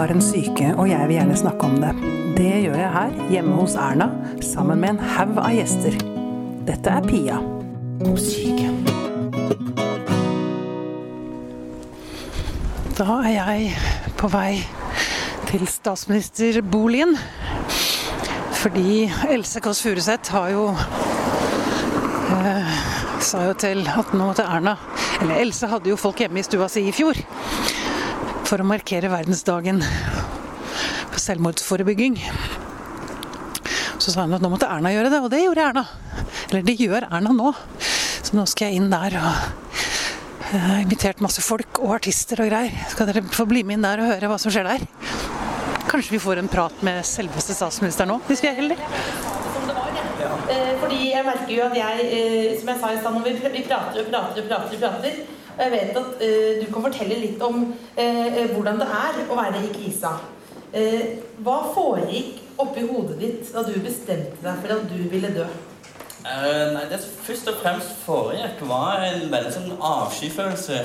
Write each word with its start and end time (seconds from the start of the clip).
har 0.00 0.14
en 0.14 0.22
syke, 0.24 0.70
og 0.80 0.86
jeg 0.88 1.08
vil 1.08 1.18
gjerne 1.18 1.34
snakke 1.36 1.66
om 1.66 1.74
det. 1.82 1.90
Det 2.38 2.52
gjør 2.64 2.76
jeg 2.78 2.92
her, 2.94 3.16
hjemme 3.28 3.56
hos 3.58 3.74
Erna, 3.76 4.06
sammen 4.40 4.80
med 4.80 4.94
en 4.94 5.00
haug 5.12 5.34
av 5.42 5.52
gjester. 5.52 5.98
Dette 6.64 6.94
er 6.94 7.04
Pia. 7.04 7.36
hun 8.00 8.16
syke. 8.16 8.70
Da 12.96 13.18
er 13.26 13.34
jeg 13.34 13.74
på 14.16 14.30
vei 14.32 14.62
til 15.50 15.66
statsministerboligen. 15.68 17.12
Fordi 18.62 19.10
Else 19.28 19.60
Kåss 19.60 19.82
Furuseth 19.84 20.32
har 20.32 20.48
jo 20.52 20.64
eh, 22.40 22.72
sa 23.20 23.44
jo 23.50 23.52
til 23.52 23.84
at 23.88 24.12
nå 24.16 24.32
til 24.36 24.44
Erna 24.44 24.74
Eller 25.22 25.40
Else 25.40 25.68
hadde 25.68 25.88
jo 25.88 25.96
folk 25.96 26.20
hjemme 26.20 26.40
i 26.40 26.44
stua 26.44 26.68
si 26.68 26.82
i 26.88 26.92
fjor 26.92 27.16
for 28.50 28.62
å 28.64 28.66
markere 28.66 29.06
verdensdagen 29.12 29.78
for 29.84 31.20
selvmordsforebygging. 31.22 32.16
Så 34.00 34.10
sa 34.10 34.24
hun 34.24 34.34
at 34.34 34.42
nå 34.42 34.50
måtte 34.50 34.66
Erna 34.66 34.90
gjøre 34.90 35.12
det, 35.12 35.20
og 35.22 35.30
det 35.30 35.44
gjorde 35.44 35.66
Erna. 35.68 35.84
Eller 36.48 36.64
det 36.66 36.74
gjør 36.80 37.06
Erna 37.06 37.34
nå. 37.36 37.52
Så 37.78 38.34
nå 38.34 38.46
skal 38.50 38.72
jeg 38.72 38.80
inn 38.80 38.90
der 38.90 39.18
og 39.20 40.50
jeg 40.50 40.58
har 40.64 40.80
invitert 40.82 41.20
masse 41.22 41.44
folk 41.46 41.78
og 41.78 41.92
artister 42.00 42.40
og 42.42 42.50
greier. 42.50 42.74
Skal 42.90 43.06
dere 43.06 43.22
få 43.22 43.46
bli 43.46 43.62
med 43.62 43.78
inn 43.78 43.86
der 43.86 44.02
og 44.02 44.10
høre 44.10 44.32
hva 44.32 44.38
som 44.42 44.50
skjer 44.50 44.66
der? 44.66 44.82
Kanskje 45.86 46.16
vi 46.16 46.22
får 46.22 46.40
en 46.40 46.50
prat 46.50 46.82
med 46.86 47.04
selveste 47.06 47.54
statsministeren 47.54 48.10
nå, 48.10 48.18
hvis 48.26 48.42
vi 48.42 48.50
er 48.50 48.58
heldige? 48.58 48.88
Fordi 50.80 50.98
jeg 51.12 51.22
merker 51.22 51.52
jo 51.54 51.68
at 51.68 51.76
jeg, 51.78 52.08
eh, 52.18 52.58
som 52.58 52.72
jeg 52.72 52.82
sa 52.82 52.90
i 52.90 52.98
stad, 52.98 53.20
vi 53.22 53.62
prater 53.68 54.02
og 54.02 54.10
prater 54.10 54.42
og 54.42 54.50
prater, 54.50 54.74
og 54.74 54.82
prater 54.82 55.39
og 55.60 55.66
jeg 55.66 55.72
vet 55.74 55.96
at 56.00 56.12
uh, 56.24 56.60
du 56.60 56.68
kan 56.72 56.84
fortelle 56.86 57.16
litt 57.20 57.42
om 57.44 57.64
uh, 57.68 58.38
hvordan 58.54 58.78
det 58.80 58.86
er 58.96 59.18
å 59.28 59.36
være 59.36 59.60
i 59.66 59.72
krisa. 59.74 60.14
Uh, 60.72 61.02
hva 61.44 61.58
foregikk 61.74 62.38
oppi 62.60 62.86
hodet 62.88 63.18
ditt 63.20 63.50
da 63.52 63.64
du 63.66 63.74
bestemte 63.84 64.40
deg 64.40 64.62
for 64.62 64.72
at 64.78 64.86
du 64.88 64.96
ville 65.12 65.32
dø? 65.36 65.44
nei, 66.20 66.82
Det 66.88 66.98
som 67.00 67.20
først 67.26 67.48
og 67.48 67.60
fremst 67.62 67.94
foregikk, 68.06 68.64
var 68.68 69.04
en 69.04 69.22
veldig 69.32 69.52
sånn 69.54 69.70
avskyfølelse 69.76 70.82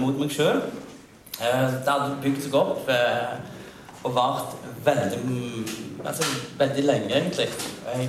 mot 0.00 0.18
meg 0.18 0.34
sjøl. 0.34 0.58
det 1.38 1.86
hadde 1.86 2.16
bygd 2.24 2.42
seg 2.42 2.56
opp 2.58 2.90
og 4.06 4.10
vart 4.14 4.56
veldig, 4.86 5.20
altså, 6.02 6.26
veldig 6.58 6.84
lenge, 6.86 7.14
egentlig. 7.14 7.48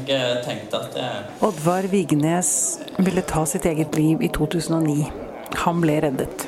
Jeg 0.09 0.41
tenkte 0.45 0.81
at. 0.81 0.99
Oddvar 1.45 1.89
Vignes 1.93 2.51
ville 2.97 3.21
ta 3.21 3.45
sitt 3.45 3.69
eget 3.69 3.97
liv 3.97 4.25
i 4.25 4.33
2009. 4.33 5.26
Han 5.55 5.81
ble 5.83 5.99
reddet. 6.03 6.47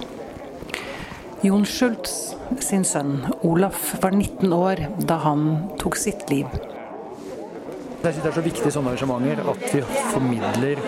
Jon 1.46 1.64
Schultz 1.66 2.36
sin 2.60 2.84
sønn 2.84 3.22
Olaf 3.48 3.94
var 4.02 4.12
19 4.12 4.52
år 4.54 4.82
da 5.08 5.22
han 5.24 5.46
tok 5.80 5.96
sitt 6.00 6.26
liv. 6.32 6.50
Jeg 8.00 8.14
synes 8.14 8.24
Det 8.24 8.30
er 8.32 8.36
så 8.36 8.44
viktig 8.44 8.68
i 8.68 8.72
sånne 8.72 8.94
arrangementer 8.94 9.42
at 9.52 9.64
vi 9.74 9.82
formidler 10.12 10.84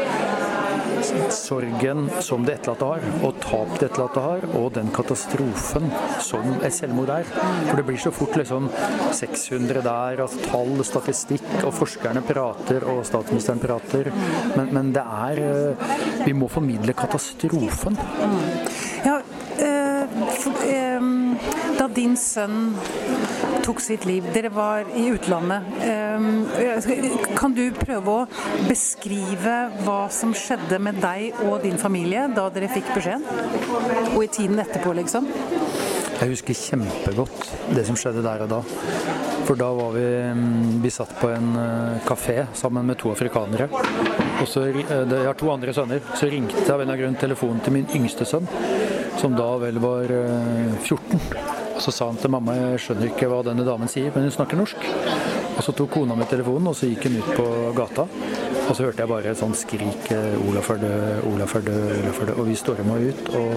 sorgen 1.34 2.10
som 2.24 2.46
det 2.46 2.58
etterlatte 2.60 2.88
har, 2.88 3.06
og 3.26 3.40
tap 3.44 3.74
det 3.80 3.90
etterlatte 3.90 4.24
har, 4.24 4.46
og 4.60 4.72
den 4.76 4.92
katastrofen 4.96 5.90
som 6.24 6.54
et 6.62 6.76
selvmord 6.76 7.12
er. 7.14 7.28
For 7.70 7.80
det 7.80 7.86
blir 7.88 8.02
så 8.02 8.14
fort 8.16 8.38
liksom 8.40 8.70
600 9.18 9.84
der, 9.86 10.24
altså 10.26 10.42
tall, 10.48 10.84
statistikk, 10.88 11.48
og 11.64 11.74
forskerne 11.78 12.24
prater, 12.28 12.86
og 12.92 13.04
statsministeren 13.08 13.62
prater. 13.64 14.12
Men, 14.56 14.74
men 14.76 14.94
det 14.96 15.04
er 15.04 15.44
eh, 15.46 15.88
Vi 16.26 16.34
må 16.38 16.48
formidle 16.52 16.94
katastrofen. 16.94 17.98
Ja, 19.06 19.18
øh, 19.18 20.18
for, 20.42 20.66
øh, 20.68 21.12
da 21.80 21.88
din 21.96 22.18
sønn 22.18 22.76
tok 23.64 23.82
sitt 23.84 24.06
liv. 24.06 24.26
Dere 24.34 24.50
var 24.54 24.86
i 24.96 25.08
utlandet. 25.14 25.64
Ehm, 25.86 26.46
kan 27.38 27.54
du 27.54 27.64
prøve 27.76 28.14
å 28.14 28.28
beskrive 28.68 29.56
hva 29.86 30.02
som 30.14 30.34
skjedde 30.38 30.80
med 30.80 31.02
deg 31.04 31.42
og 31.46 31.62
din 31.66 31.80
familie 31.82 32.28
da 32.36 32.50
dere 32.54 32.72
fikk 32.72 32.94
beskjeden? 32.96 33.26
Og 34.16 34.24
i 34.26 34.32
tiden 34.32 34.62
etterpå, 34.64 34.94
liksom? 35.02 35.30
Jeg 36.22 36.36
husker 36.36 36.54
kjempegodt 36.54 37.48
det 37.74 37.86
som 37.88 37.96
skjedde 37.98 38.22
der 38.22 38.44
og 38.46 38.52
da. 38.52 38.60
For 39.48 39.58
da 39.58 39.72
var 39.74 39.96
vi 39.96 40.04
mm, 40.06 40.82
Vi 40.84 40.92
satt 40.94 41.16
på 41.18 41.32
en 41.34 41.56
eh, 41.58 42.04
kafé 42.06 42.44
sammen 42.54 42.86
med 42.86 43.00
to 43.02 43.10
afrikanere. 43.10 43.70
Og 44.42 44.48
så, 44.48 44.68
eh, 44.70 44.86
Jeg 44.86 45.26
har 45.26 45.34
to 45.40 45.50
andre 45.50 45.74
sønner. 45.74 46.04
Så 46.14 46.30
ringte 46.30 46.62
jeg 46.62 46.76
av 46.76 46.82
en 46.84 46.94
av 46.94 47.02
grunn 47.02 47.18
telefonen 47.18 47.64
til 47.66 47.74
min 47.74 47.90
yngste 47.98 48.30
sønn, 48.30 48.46
som 49.18 49.34
da 49.34 49.50
vel 49.66 49.82
var 49.82 50.14
14. 50.84 51.51
Eh, 51.82 51.84
så 51.84 51.92
sa 51.92 52.06
han 52.06 52.18
til 52.18 52.32
mamma 52.32 52.56
jeg 52.56 52.82
skjønner 52.86 53.10
ikke 53.10 53.30
hva 53.32 53.42
denne 53.46 53.66
damen 53.66 53.90
sier, 53.90 54.12
men 54.14 54.28
hun 54.28 54.36
snakker 54.36 54.60
norsk. 54.60 54.86
Og 55.58 55.64
så 55.66 55.74
tok 55.76 55.92
kona 55.92 56.16
mi 56.16 56.26
telefonen, 56.30 56.68
og 56.68 56.76
så 56.78 56.90
gikk 56.90 57.08
hun 57.10 57.20
ut 57.20 57.32
på 57.38 57.48
gata. 57.78 58.08
Og 58.70 58.76
så 58.78 58.86
hørte 58.86 59.04
jeg 59.04 59.10
bare 59.10 59.32
et 59.32 59.38
sånt 59.38 59.58
skrik 59.58 60.12
'Olaf 60.12 60.70
er 60.72 60.78
død, 60.78 61.26
Olaf 61.34 61.56
er 61.56 61.62
død', 61.66 62.04
Olaf 62.04 62.22
er 62.22 62.26
død. 62.26 62.40
Og 62.40 62.48
vi 62.48 62.56
storma 62.56 62.96
ut, 62.96 63.30
og 63.36 63.52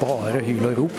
bare 0.00 0.42
hyl 0.44 0.66
og 0.66 0.78
rop. 0.78 0.98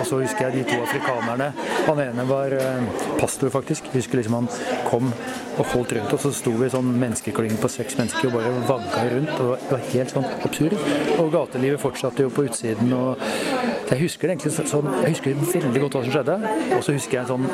Og 0.00 0.06
så 0.06 0.20
husker 0.20 0.48
jeg 0.48 0.52
de 0.52 0.64
to 0.70 0.82
afrikanerne. 0.82 1.52
Han 1.86 2.00
ene 2.00 2.28
var 2.28 2.52
eh, 2.52 2.84
pastor, 3.18 3.48
faktisk. 3.48 3.84
Jeg 3.84 4.02
husker 4.02 4.18
liksom 4.18 4.34
han 4.34 4.48
kom 4.90 5.12
og 5.58 5.64
holdt 5.72 5.92
rundt 5.96 6.12
oss. 6.12 6.22
Så 6.22 6.32
sto 6.32 6.50
vi 6.50 6.68
sånn 6.68 6.92
menneskeklynge 7.00 7.60
på 7.62 7.70
seks 7.70 7.96
mennesker 7.96 8.28
og 8.28 8.36
bare 8.36 8.52
vagga 8.68 9.06
rundt. 9.14 9.34
Og 9.40 9.56
det 9.56 9.70
var 9.70 9.86
helt 9.94 10.10
sånn 10.10 10.28
absurd. 10.44 10.76
Og 11.18 11.32
gatelivet 11.32 11.80
fortsatte 11.80 12.26
jo 12.26 12.34
på 12.34 12.48
utsiden. 12.50 12.92
og 12.92 13.69
jeg 13.90 14.04
husker 14.04 14.30
egentlig 14.30 14.52
sånn, 14.54 14.86
jeg 15.02 15.14
husker 15.16 15.38
veldig 15.40 15.80
godt 15.82 15.96
hva 15.96 16.02
som 16.04 16.12
skjedde. 16.14 16.34
Og 16.76 16.82
så 16.86 16.94
husker 16.94 17.16
jeg 17.16 17.22
en 17.24 17.30
sånn 17.32 17.46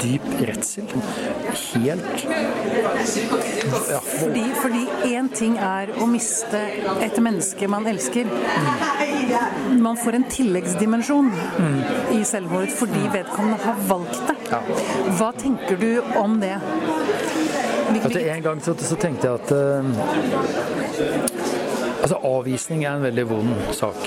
dyp 0.00 0.28
redsel. 0.48 0.86
Helt 1.84 2.24
ja. 3.88 4.00
Fordi, 4.00 4.44
fordi 4.62 4.82
én 5.10 5.28
ting 5.34 5.58
er 5.60 5.92
å 6.00 6.08
miste 6.08 6.60
et 7.04 7.20
menneske 7.20 7.68
man 7.70 7.88
elsker. 7.90 8.28
Mm. 8.32 9.82
Man 9.84 9.98
får 10.00 10.18
en 10.18 10.26
tilleggsdimensjon 10.32 11.28
mm. 11.36 11.78
i 12.16 12.22
selvmordet 12.28 12.72
fordi 12.78 13.04
vedkommende 13.12 13.60
har 13.66 13.82
valgt 13.90 14.24
det. 14.30 14.38
Ja. 14.48 14.62
Hva 15.20 15.32
tenker 15.36 15.76
du 15.80 15.90
om 16.16 16.40
det? 16.40 16.56
Altså, 17.88 18.20
en 18.20 18.42
gang 18.44 18.60
så, 18.64 18.74
så 18.80 18.96
tenkte 19.00 19.28
jeg 19.28 19.34
at 19.40 19.48
uh, 19.52 21.37
Altså, 21.98 22.18
Avvisning 22.22 22.84
er 22.84 22.96
en 22.96 23.02
veldig 23.02 23.24
vond 23.28 23.54
sak. 23.76 23.98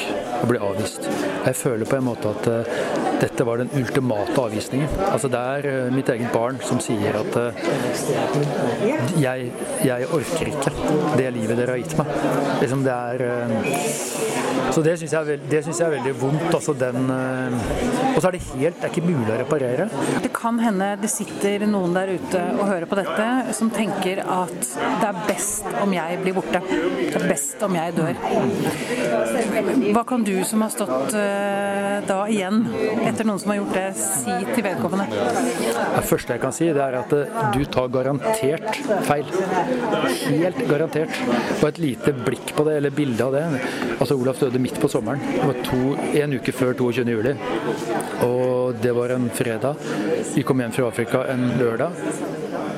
Å 0.42 0.48
bli 0.50 0.60
avvist. 0.64 1.06
Jeg 1.46 1.58
føler 1.60 1.90
på 1.90 1.98
en 2.00 2.08
måte 2.08 2.32
at 2.32 2.48
uh, 2.48 3.01
dette 3.22 3.46
var 3.46 3.62
den 3.62 3.70
ultimate 3.78 4.38
avvisningen. 4.42 4.90
Altså 5.12 5.30
Det 5.32 5.40
er 5.40 5.68
uh, 5.70 5.94
mitt 5.94 6.10
eget 6.10 6.32
barn 6.34 6.58
som 6.66 6.80
sier 6.82 7.18
at 7.20 7.38
uh, 7.38 7.54
jeg, 9.22 9.52
jeg, 9.86 10.08
orker 10.10 10.50
ikke 10.50 10.74
det 11.20 11.28
livet 11.36 11.60
dere 11.60 11.76
har 11.76 11.82
gitt 11.84 11.98
meg. 12.00 12.16
Liksom 12.64 12.86
det 12.86 12.96
er 12.96 13.18
Så 14.72 14.82
det 14.86 14.96
syns 15.00 15.14
jeg, 15.14 15.38
jeg, 15.52 15.74
er 15.86 15.94
veldig 15.96 16.14
vondt. 16.22 16.48
Altså 16.50 16.74
den 16.78 17.12
Og 17.12 18.20
så 18.22 18.28
er 18.30 18.36
det 18.36 18.42
helt 18.54 18.82
Det 18.82 18.88
er 18.88 18.94
ikke 18.94 19.06
mulig 19.06 19.34
å 19.34 19.40
reparere. 19.42 19.88
Det 20.24 20.32
kan 20.36 20.60
hende 20.64 20.92
det 21.02 21.12
sitter 21.12 21.66
noen 21.70 21.94
der 21.96 22.14
ute 22.16 22.42
og 22.58 22.66
hører 22.70 22.88
på 22.90 23.00
dette 23.00 23.56
som 23.58 23.72
tenker 23.74 24.24
at 24.26 24.58
det 25.02 25.10
er 25.10 25.22
best 25.28 25.68
om 25.82 25.94
jeg 25.94 26.20
blir 26.24 26.38
borte. 26.38 26.62
Det 26.72 27.22
er 27.22 27.28
best 27.30 27.62
om 27.66 27.78
jeg 27.78 27.96
dør. 27.98 28.16
Hva 29.92 30.06
kan 30.08 30.26
du 30.26 30.36
som 30.48 30.66
har 30.66 30.74
stått 30.74 31.16
da 32.08 32.20
igjen 32.32 32.64
etter 33.12 33.28
noen 33.28 33.40
som 33.42 33.52
har 33.52 33.60
gjort 33.60 33.76
det, 33.76 33.86
si 34.00 34.36
til 34.52 34.66
vedkommende? 34.66 35.06
Det 35.96 36.04
første 36.08 36.36
jeg 36.36 36.44
kan 36.44 36.56
si, 36.56 36.70
det 36.74 36.84
er 36.84 36.98
at 37.02 37.16
eh, 37.18 37.40
du 37.56 37.62
tar 37.76 37.92
garantert 37.94 38.82
feil. 39.08 39.30
Helt 40.32 40.62
garantert. 40.70 41.22
Og 41.60 41.68
et 41.70 41.82
lite 41.84 42.16
blikk 42.26 42.54
på 42.58 42.66
det, 42.68 42.78
eller 42.80 42.96
bilde 42.96 43.28
av 43.28 43.36
det. 43.36 43.46
Altså 43.98 44.18
Olaf 44.18 44.42
døde 44.42 44.62
midt 44.64 44.80
på 44.82 44.90
sommeren. 44.92 45.24
Det 45.34 45.48
var 45.50 45.64
to, 45.68 45.82
en 46.24 46.38
uke 46.40 46.56
før 46.56 46.76
22. 46.80 47.08
juli. 47.18 47.36
Og 48.28 48.82
det 48.82 48.96
var 48.98 49.16
en 49.16 49.30
fredag. 49.36 49.82
Vi 50.36 50.46
kom 50.48 50.64
hjem 50.64 50.76
fra 50.76 50.88
Afrika 50.92 51.26
en 51.32 51.50
lørdag 51.60 52.00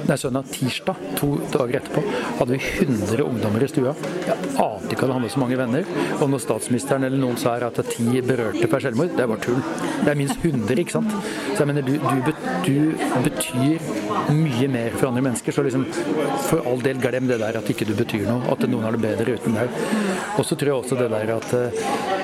nei, 0.08 0.18
søndag 0.20 0.50
tirsdag, 0.52 1.00
to 1.20 1.30
dager 1.54 1.80
etterpå, 1.80 2.04
hadde 2.40 2.56
vi 2.56 2.60
100 2.86 3.24
ungdommer 3.24 3.64
i 3.64 3.70
stua. 3.72 3.94
Jeg 4.28 4.36
ante 4.62 4.92
ikke 4.92 5.08
at 5.08 5.14
han 5.14 5.16
hadde 5.18 5.32
så 5.34 5.42
mange 5.44 5.60
venner. 5.60 5.88
Og 6.20 6.32
når 6.32 6.44
statsministeren 6.44 7.08
eller 7.08 7.22
noen 7.22 7.40
sa 7.40 7.56
at 7.64 7.80
ti 7.92 8.22
berørte 8.26 8.70
per 8.72 8.84
selvmord, 8.84 9.14
det 9.18 9.28
var 9.30 9.42
tull. 9.44 9.62
Det 10.04 10.12
er 10.12 10.20
minst 10.20 10.40
100, 10.42 10.82
ikke 10.84 10.98
sant. 10.98 11.14
Så 11.54 11.62
jeg 11.62 11.70
mener, 11.72 11.88
du, 11.88 11.96
du, 12.00 12.34
du 12.68 13.24
betyr 13.26 13.88
mye 14.34 14.70
mer 14.72 14.98
for 14.98 15.12
andre 15.12 15.26
mennesker. 15.30 15.56
Så 15.56 15.66
liksom, 15.68 15.88
for 16.50 16.66
all 16.70 16.84
del, 16.84 17.00
glem 17.04 17.30
det 17.30 17.40
der 17.42 17.60
at 17.60 17.72
ikke 17.72 17.88
du 17.90 17.96
betyr 17.98 18.28
noe. 18.30 18.44
At 18.54 18.68
noen 18.68 18.88
har 18.88 18.98
det 18.98 19.04
bedre 19.06 19.38
uten 19.38 19.58
deg. 19.60 19.82
Og 20.38 20.48
så 20.48 20.58
tror 20.58 20.74
jeg 20.74 20.80
også 20.82 21.00
det 21.00 21.12
der 21.14 21.36
at 21.38 22.23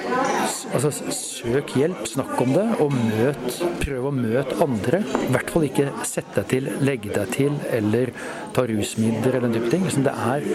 altså, 0.73 0.91
søk 1.15 1.73
hjelp, 1.77 2.03
snakk 2.09 2.33
om 2.43 2.53
det, 2.55 2.65
og 2.83 2.93
møt, 2.95 3.59
prøv 3.81 4.09
å 4.09 4.13
møte 4.15 4.57
andre. 4.65 5.01
I 5.27 5.31
hvert 5.33 5.53
fall 5.53 5.67
ikke 5.67 5.87
sett 6.07 6.31
deg 6.37 6.49
til, 6.53 6.71
legge 6.85 7.13
deg 7.15 7.33
til 7.35 7.59
eller 7.75 8.13
ta 8.55 8.65
rusmidler 8.69 9.37
eller 9.37 9.47
den 9.47 9.57
type 9.59 9.71
ting. 9.73 9.85
Liksom 9.87 10.07
det 10.07 10.15
er, 10.33 10.49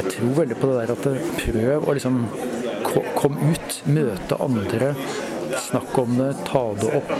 jeg 0.00 0.14
tror 0.16 0.38
veldig 0.42 0.60
på 0.60 0.70
det 0.70 0.80
der 0.80 0.94
at 0.96 1.10
prøv 1.42 1.90
å 1.90 1.98
liksom 1.98 2.22
kom 2.90 3.36
ut, 3.38 3.82
møte 3.86 4.38
andre, 4.42 4.94
snakk 5.60 5.98
om 5.98 6.16
det, 6.18 6.30
ta 6.46 6.62
det 6.80 6.90
opp. 6.98 7.12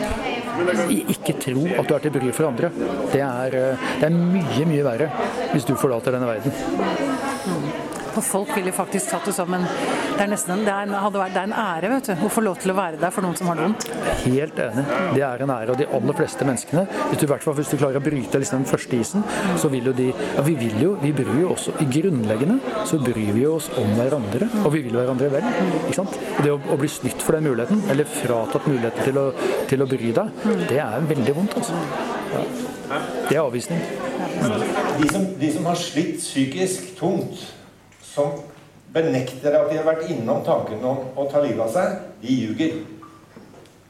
ikke 0.91 1.37
tro 1.41 1.65
at 1.79 1.89
du 1.89 1.95
er 1.95 2.05
til 2.05 2.15
bry 2.15 2.33
for 2.35 2.49
andre. 2.51 2.71
Det 3.13 3.23
er, 3.23 3.57
eh, 3.61 3.87
det 4.01 4.09
er 4.09 4.17
mye, 4.17 4.67
mye 4.73 4.87
verre 4.87 5.11
hvis 5.53 5.69
du 5.69 5.75
forlater 5.77 6.17
denne 6.17 6.29
verden. 6.31 8.00
For 8.15 8.27
folk 8.27 8.53
ville 8.57 8.73
faktisk 8.75 9.13
tatt 9.13 9.29
det 9.29 9.35
som 9.37 9.53
en 9.55 9.67
Det 9.67 10.25
er 10.25 10.31
nesten 10.31 10.65
det 10.67 10.73
er 10.73 10.89
en, 10.89 10.95
hadde 11.01 11.21
vært, 11.21 11.35
det 11.37 11.41
er 11.41 11.49
en 11.49 11.57
ære 11.57 11.91
vet 11.95 12.11
du, 12.11 12.25
å 12.27 12.31
få 12.33 12.43
lov 12.45 12.59
til 12.61 12.75
å 12.75 12.77
være 12.77 13.01
der 13.01 13.13
for 13.15 13.25
noen 13.25 13.39
som 13.39 13.49
har 13.49 13.57
det 13.57 13.69
vondt. 13.69 13.87
Helt 14.25 14.59
enig. 14.61 14.85
Det 15.15 15.23
er 15.25 15.45
en 15.45 15.53
ære. 15.55 15.73
Og 15.73 15.81
de 15.81 15.87
aller 15.99 16.19
fleste 16.19 16.47
menneskene, 16.49 16.85
hvis 17.09 17.23
du, 17.23 17.25
i 17.25 17.31
hvert 17.31 17.47
fall, 17.47 17.57
hvis 17.57 17.73
du 17.73 17.79
klarer 17.81 18.01
å 18.01 18.05
bryte 18.05 18.43
liksom 18.43 18.61
den 18.61 18.69
første 18.69 19.01
isen, 19.01 19.25
så 19.61 19.71
vil 19.73 19.89
jo 19.91 19.95
de 19.97 20.11
ja, 20.11 20.45
Vi 20.45 20.57
vil 20.61 20.77
jo, 20.83 20.93
vi 21.01 21.13
bryr 21.17 21.41
jo 21.41 21.55
også 21.55 21.77
i 21.81 21.89
Grunnleggende 21.91 22.59
så 22.87 22.99
bryr 22.99 23.33
vi 23.33 23.47
oss 23.47 23.69
om 23.79 23.93
hverandre, 23.99 24.49
og 24.65 24.73
vi 24.75 24.83
vil 24.87 24.97
hverandre 24.99 25.31
vel. 25.33 25.47
ikke 25.83 25.97
sant? 26.01 26.17
Og 26.37 26.43
det 26.45 26.53
å, 26.55 26.59
å 26.75 26.79
bli 26.81 26.91
snytt 26.91 27.23
for 27.25 27.37
den 27.37 27.49
muligheten, 27.49 27.83
eller 27.93 28.09
fratatt 28.09 28.67
muligheten 28.71 29.07
til 29.07 29.21
å, 29.21 29.27
til 29.71 29.85
å 29.85 29.89
bry 29.91 30.13
deg, 30.17 30.45
det 30.71 30.81
er 30.83 31.09
veldig 31.11 31.37
vondt, 31.37 31.57
altså. 31.61 31.79
Ja. 32.35 32.45
Det 33.29 33.37
er 33.37 33.43
avvisning. 33.45 33.83
De 35.01 35.09
som, 35.13 35.27
de 35.39 35.51
som 35.55 35.67
har 35.71 35.79
slitt 35.79 36.19
psykisk 36.19 36.95
tungt 36.99 37.45
som 38.11 38.35
benekter 38.93 39.55
at 39.55 39.71
de 39.71 39.79
har 39.79 39.87
vært 39.87 40.11
innom 40.11 40.43
tanken 40.47 40.83
om 40.85 41.05
å 41.15 41.27
ta 41.31 41.43
livet 41.45 41.63
av 41.63 41.71
seg, 41.75 42.01
de 42.23 42.39
ljuger. 42.43 42.81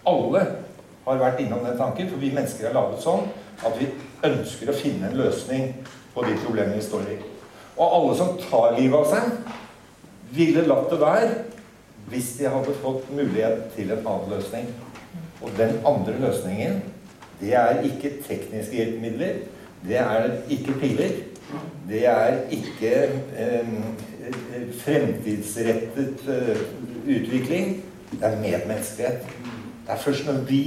Alle 0.08 0.44
har 1.06 1.22
vært 1.22 1.40
innom 1.44 1.64
den 1.64 1.78
tanken, 1.78 2.10
for 2.10 2.20
vi 2.20 2.32
mennesker 2.34 2.68
er 2.68 2.76
laget 2.76 3.04
sånn 3.04 3.26
at 3.64 3.76
vi 3.80 3.88
ønsker 4.26 4.70
å 4.70 4.76
finne 4.76 5.08
en 5.08 5.18
løsning 5.20 5.72
på 6.14 6.24
de 6.26 6.36
problemene 6.44 6.76
vi 6.76 6.84
står 6.84 7.08
i. 7.14 7.18
Og 7.80 7.96
alle 7.96 8.18
som 8.18 8.36
tar 8.42 8.76
livet 8.76 8.98
av 8.98 9.08
seg, 9.08 9.56
ville 10.36 10.66
latt 10.68 10.92
det 10.92 11.00
være 11.00 11.30
hvis 12.10 12.34
de 12.38 12.50
hadde 12.50 12.76
fått 12.82 13.08
mulighet 13.14 13.70
til 13.76 13.92
en 13.94 14.04
annen 14.04 14.34
løsning. 14.34 14.68
Og 15.40 15.52
den 15.56 15.78
andre 15.88 16.16
løsningen, 16.20 16.80
det 17.40 17.54
er 17.56 17.80
ikke 17.86 18.18
tekniske 18.26 18.76
hjelpemidler. 18.76 19.44
Det 19.86 20.00
er 20.02 20.28
ikke 20.52 20.76
piller. 20.82 21.14
Det 21.88 22.02
er 22.06 22.42
ikke 22.54 22.92
eh, 23.40 23.70
fremtidsrettet 24.84 26.24
uh, 26.28 26.64
utvikling, 27.06 27.78
det 28.10 28.26
er 28.26 28.40
medmenneskelighet. 28.42 29.26
Det 29.86 29.94
er 29.94 30.02
først 30.02 30.26
når 30.26 30.42
vi 30.48 30.64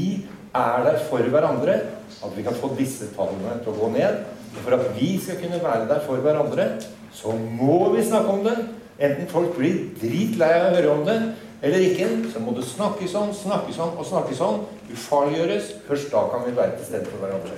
er 0.53 0.85
der 0.85 0.99
for 1.09 1.29
hverandre, 1.33 1.79
at 2.23 2.37
vi 2.37 2.43
kan 2.45 2.55
få 2.57 2.71
disse 2.77 3.09
tallene 3.17 3.57
til 3.63 3.73
å 3.73 3.77
gå 3.77 3.91
ned. 3.95 4.23
Og 4.53 4.59
for 4.61 4.77
at 4.77 4.91
vi 4.95 5.15
skal 5.21 5.39
kunne 5.41 5.63
være 5.63 5.87
der 5.89 6.03
for 6.05 6.21
hverandre, 6.23 6.67
så 7.13 7.33
må 7.35 7.93
vi 7.95 8.05
snakke 8.05 8.35
om 8.35 8.45
det. 8.45 8.57
Enten 9.03 9.27
folk 9.31 9.55
blir 9.57 9.89
dritlei 10.01 10.51
av 10.59 10.69
å 10.69 10.75
høre 10.77 10.93
om 10.93 11.07
det 11.07 11.17
eller 11.63 11.77
ikke, 11.79 12.07
så 12.33 12.39
må 12.43 12.51
det 12.51 12.65
snakkes 12.67 13.13
om, 13.15 13.29
snakkes 13.33 13.77
om 13.79 13.97
og 13.97 14.05
snakkes 14.05 14.39
om. 14.43 14.65
Ufarliggjøres. 14.91 15.69
Først 15.87 16.11
da 16.11 16.25
kan 16.31 16.43
vi 16.43 16.55
være 16.57 16.75
til 16.77 16.85
stede 16.85 17.05
for 17.07 17.23
hverandre. 17.23 17.55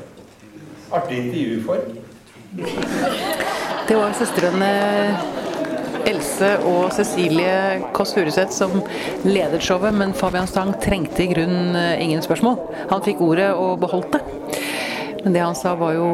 Artig 0.93 1.17
intervjuform. 1.23 1.97
Det 3.87 3.97
var 3.97 4.13
søstrene 4.19 4.69
Else 6.09 6.51
og 6.67 6.93
Cecilie 6.95 7.81
Kåss 7.95 8.15
Furuseth 8.15 8.53
som 8.55 8.73
ledet 9.25 9.63
showet, 9.65 9.95
men 9.97 10.13
Fabian 10.17 10.49
Stang 10.49 10.73
trengte 10.83 11.25
i 11.25 11.29
grunnen 11.33 11.75
eh, 11.79 12.01
ingen 12.03 12.23
spørsmål. 12.25 12.59
Han 12.91 13.05
fikk 13.05 13.23
ordet 13.25 13.51
og 13.53 13.79
beholdt 13.83 14.17
det. 14.17 14.23
Men 15.23 15.33
det 15.33 15.41
han 15.41 15.57
sa 15.57 15.73
var 15.79 15.95
jo 15.97 16.09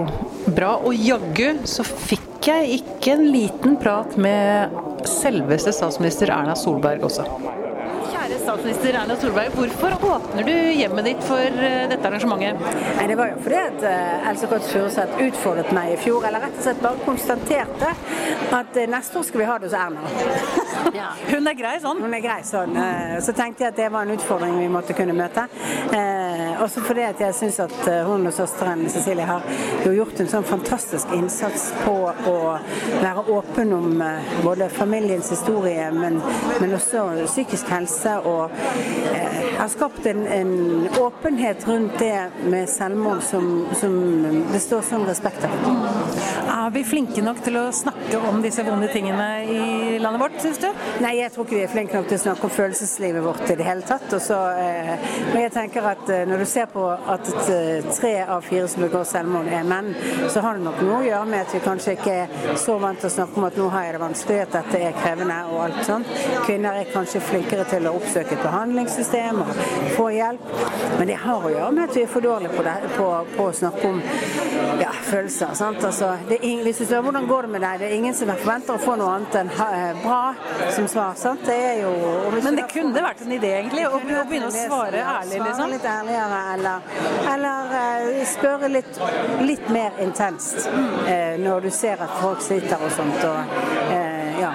bra. 0.56 0.78
Og 0.88 0.96
jaggu 0.96 1.62
så 1.68 1.86
fikk 1.86 2.48
jeg 2.48 2.82
ikke 2.82 3.18
en 3.18 3.26
liten 3.34 3.76
prat 3.82 4.16
med 4.18 4.80
selveste 5.08 5.74
statsminister 5.76 6.32
Erna 6.34 6.56
Solberg 6.58 7.04
også 7.06 7.28
statsminister 8.52 8.94
Erna 8.94 9.16
Solberg, 9.16 9.54
hvorfor 9.56 9.94
åpner 10.16 10.44
du 10.44 10.52
hjemmet 10.52 11.06
ditt 11.06 11.22
for 11.24 11.40
eh, 11.40 11.86
dette 11.88 12.08
arrangementet? 12.10 12.60
Nei, 12.98 13.06
Det 13.08 13.16
var 13.16 13.30
jo 13.32 13.38
fordi 13.46 13.60
at 13.62 13.86
eh, 13.88 14.28
Else 14.32 14.50
Kåss 14.52 14.68
Furuseth 14.74 15.22
utfordret 15.24 15.72
meg 15.76 15.94
i 15.94 16.00
fjor, 16.02 16.26
eller 16.28 16.44
rett 16.44 16.58
og 16.60 16.66
slett 16.66 16.82
bare 16.84 17.06
konstaterte 17.06 17.94
at 18.60 18.82
eh, 18.82 18.90
neste 18.92 19.22
år 19.22 19.28
skal 19.30 19.44
vi 19.44 19.48
ha 19.48 19.56
det 19.62 19.70
hos 19.70 19.78
Erna. 19.80 20.04
Ja. 20.96 21.12
Hun 21.30 21.48
er 21.48 21.56
grei 21.58 21.76
sånn? 21.84 22.02
Hun 22.04 22.14
er 22.16 22.24
grei 22.24 22.40
sånn. 22.48 22.76
Så 23.24 23.34
tenkte 23.38 23.66
jeg 23.66 23.74
at 23.74 23.80
det 23.80 23.88
var 23.94 24.06
en 24.06 24.16
utfordring 24.16 24.58
vi 24.60 24.68
måtte 24.72 24.96
kunne 24.98 25.16
møte. 25.16 25.46
Også 26.62 26.84
fordi 26.86 27.06
at 27.08 27.22
jeg 27.22 27.36
syns 27.38 27.60
at 27.64 27.78
hun 28.08 28.28
og 28.28 28.36
søsteren 28.36 28.84
Cecilie 28.92 29.26
har 29.28 29.46
jo 29.86 29.94
gjort 29.96 30.20
en 30.22 30.30
sånn 30.32 30.48
fantastisk 30.48 31.14
innsats 31.16 31.70
på 31.84 31.96
å 32.30 32.36
være 33.02 33.26
åpen 33.34 33.74
om 33.78 34.04
både 34.44 34.70
familiens 34.74 35.32
historie, 35.32 35.88
men, 35.96 36.20
men 36.62 36.76
også 36.78 37.06
psykisk 37.26 37.72
helse 37.72 38.18
og 38.28 38.52
eh, 39.12 39.58
har 39.58 39.68
skapt 39.72 40.06
en, 40.06 40.26
en, 40.28 40.88
åpenhet 41.00 41.68
rundt 41.68 42.00
det 42.00 42.30
med 42.44 42.70
selvmord 42.70 43.22
som, 43.26 43.48
som 43.80 43.96
det 44.52 44.62
står 44.62 44.84
sånn 44.86 45.06
respekt 45.08 45.46
av. 45.48 45.56
Er 46.62 46.70
vi 46.70 46.84
flinke 46.86 47.24
nok 47.26 47.40
til 47.42 47.56
å 47.58 47.62
snakke 47.74 48.20
om 48.30 48.36
disse 48.44 48.62
vonde 48.62 48.86
tingene 48.94 49.28
i 49.50 49.62
landet 49.98 50.22
vårt, 50.22 50.36
syns 50.44 50.60
du? 50.62 50.68
Nei, 51.02 51.16
jeg 51.18 51.32
tror 51.34 51.48
ikke 51.48 51.56
vi 51.58 51.62
er 51.66 51.72
flinke 51.72 51.96
nok 51.98 52.10
til 52.12 52.20
å 52.20 52.22
snakke 52.22 52.46
om 52.46 52.52
følelseslivet 52.54 53.24
vårt 53.26 53.50
i 53.50 53.56
det 53.58 53.66
hele 53.66 53.82
tatt. 53.88 54.06
Og 54.14 54.22
så, 54.22 54.38
eh, 54.62 55.08
men 55.32 55.40
jeg 55.42 55.54
tenker 55.56 55.88
at 55.90 56.12
eh, 56.14 56.22
når 56.30 56.44
du 56.44 56.46
ser 56.52 56.68
på 56.70 56.84
at 56.86 57.32
eh, 57.50 57.88
tre 57.96 58.12
av 58.36 58.46
fire 58.46 58.68
som 58.70 58.86
begår 58.86 59.08
selvmord 59.10 59.50
er 59.50 59.66
menn, 59.72 59.90
så 60.30 60.44
har 60.46 60.60
det 60.60 60.68
nok 60.68 60.84
noe 60.86 61.00
å 61.00 61.08
gjøre 61.08 61.32
med 61.32 61.48
at 61.48 61.56
vi 61.56 61.64
kanskje 61.66 61.96
ikke 61.98 62.14
er 62.28 62.54
så 62.62 62.78
vant 62.84 63.02
til 63.02 63.10
å 63.10 63.16
snakke 63.16 63.42
om 63.42 63.50
at 63.50 63.58
nå 63.58 63.72
har 63.74 63.88
jeg 63.88 63.98
det 63.98 64.04
vanskelig, 64.06 64.40
at 64.46 64.60
dette 64.60 64.84
er 64.92 64.96
krevende 65.02 65.40
og 65.50 65.64
alt 65.66 65.82
sånt. 65.90 66.14
Kvinner 66.46 66.78
er 66.78 66.94
kanskje 66.94 67.24
flinkere 67.32 67.66
til 67.74 67.90
å 67.90 67.96
oppsøke 67.98 68.38
et 68.38 68.46
behandlingssystem 68.46 69.42
og 69.48 69.66
få 69.98 70.12
hjelp. 70.20 70.46
Men 71.00 71.10
det 71.10 71.18
har 71.26 71.42
å 71.42 71.56
gjøre 71.56 71.74
med 71.80 71.90
at 71.90 71.98
vi 71.98 72.06
er 72.06 72.14
for 72.14 72.30
dårlige 72.30 72.54
på, 72.54 72.70
det, 72.70 72.78
på, 73.00 73.10
på 73.34 73.50
å 73.50 73.60
snakke 73.64 73.96
om 73.96 74.02
ja, 74.78 74.94
følelser. 75.10 75.58
Altså, 75.72 76.14
det 76.30 76.42
hvis 76.51 76.51
du 76.60 76.72
spør 76.74 77.02
hvordan 77.06 77.28
går 77.28 77.48
det 77.48 77.52
med 77.56 77.64
deg, 77.64 77.80
det 77.82 77.88
er 77.88 77.96
ingen 77.96 78.16
som 78.18 78.32
forventer 78.32 78.76
å 78.76 78.82
få 78.82 78.96
noe 79.00 79.16
annet 79.16 79.38
enn 79.42 79.52
eh, 79.66 80.02
bra 80.04 80.20
som 80.76 80.88
svar. 80.92 81.16
Sant? 81.20 81.44
Det 81.48 81.56
er 81.56 81.82
jo, 81.84 81.92
Men 82.44 82.60
det 82.60 82.68
kunne 82.72 83.04
vært 83.06 83.24
en 83.26 83.34
idé, 83.36 83.52
egentlig, 83.60 83.86
å, 83.88 84.00
å 84.00 84.26
begynne 84.30 84.50
å 84.50 84.56
svare 84.56 85.02
ærlig, 85.02 85.40
liksom? 85.40 85.58
Svare 85.62 85.72
litt 85.74 85.88
ærligere, 85.92 86.42
eller, 86.56 86.88
eller 87.34 87.76
uh, 87.76 88.22
spørre 88.32 88.72
litt, 88.72 89.02
litt, 89.48 89.70
mer 89.72 89.98
intenst 90.04 90.68
uh, 90.68 91.38
når 91.42 91.68
du 91.68 91.72
ser 91.76 92.02
at 92.04 92.16
folk 92.22 92.44
sitter 92.44 92.82
og 92.82 92.92
sånt. 92.96 93.20
Og, 93.28 93.58
uh, 93.92 94.42
ja. 94.42 94.54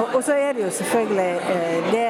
og, 0.00 0.14
og, 0.16 0.20
så 0.24 0.36
er 0.38 0.56
det 0.56 0.66
jo 0.66 0.72
selvfølgelig 0.80 1.30
det 1.92 2.08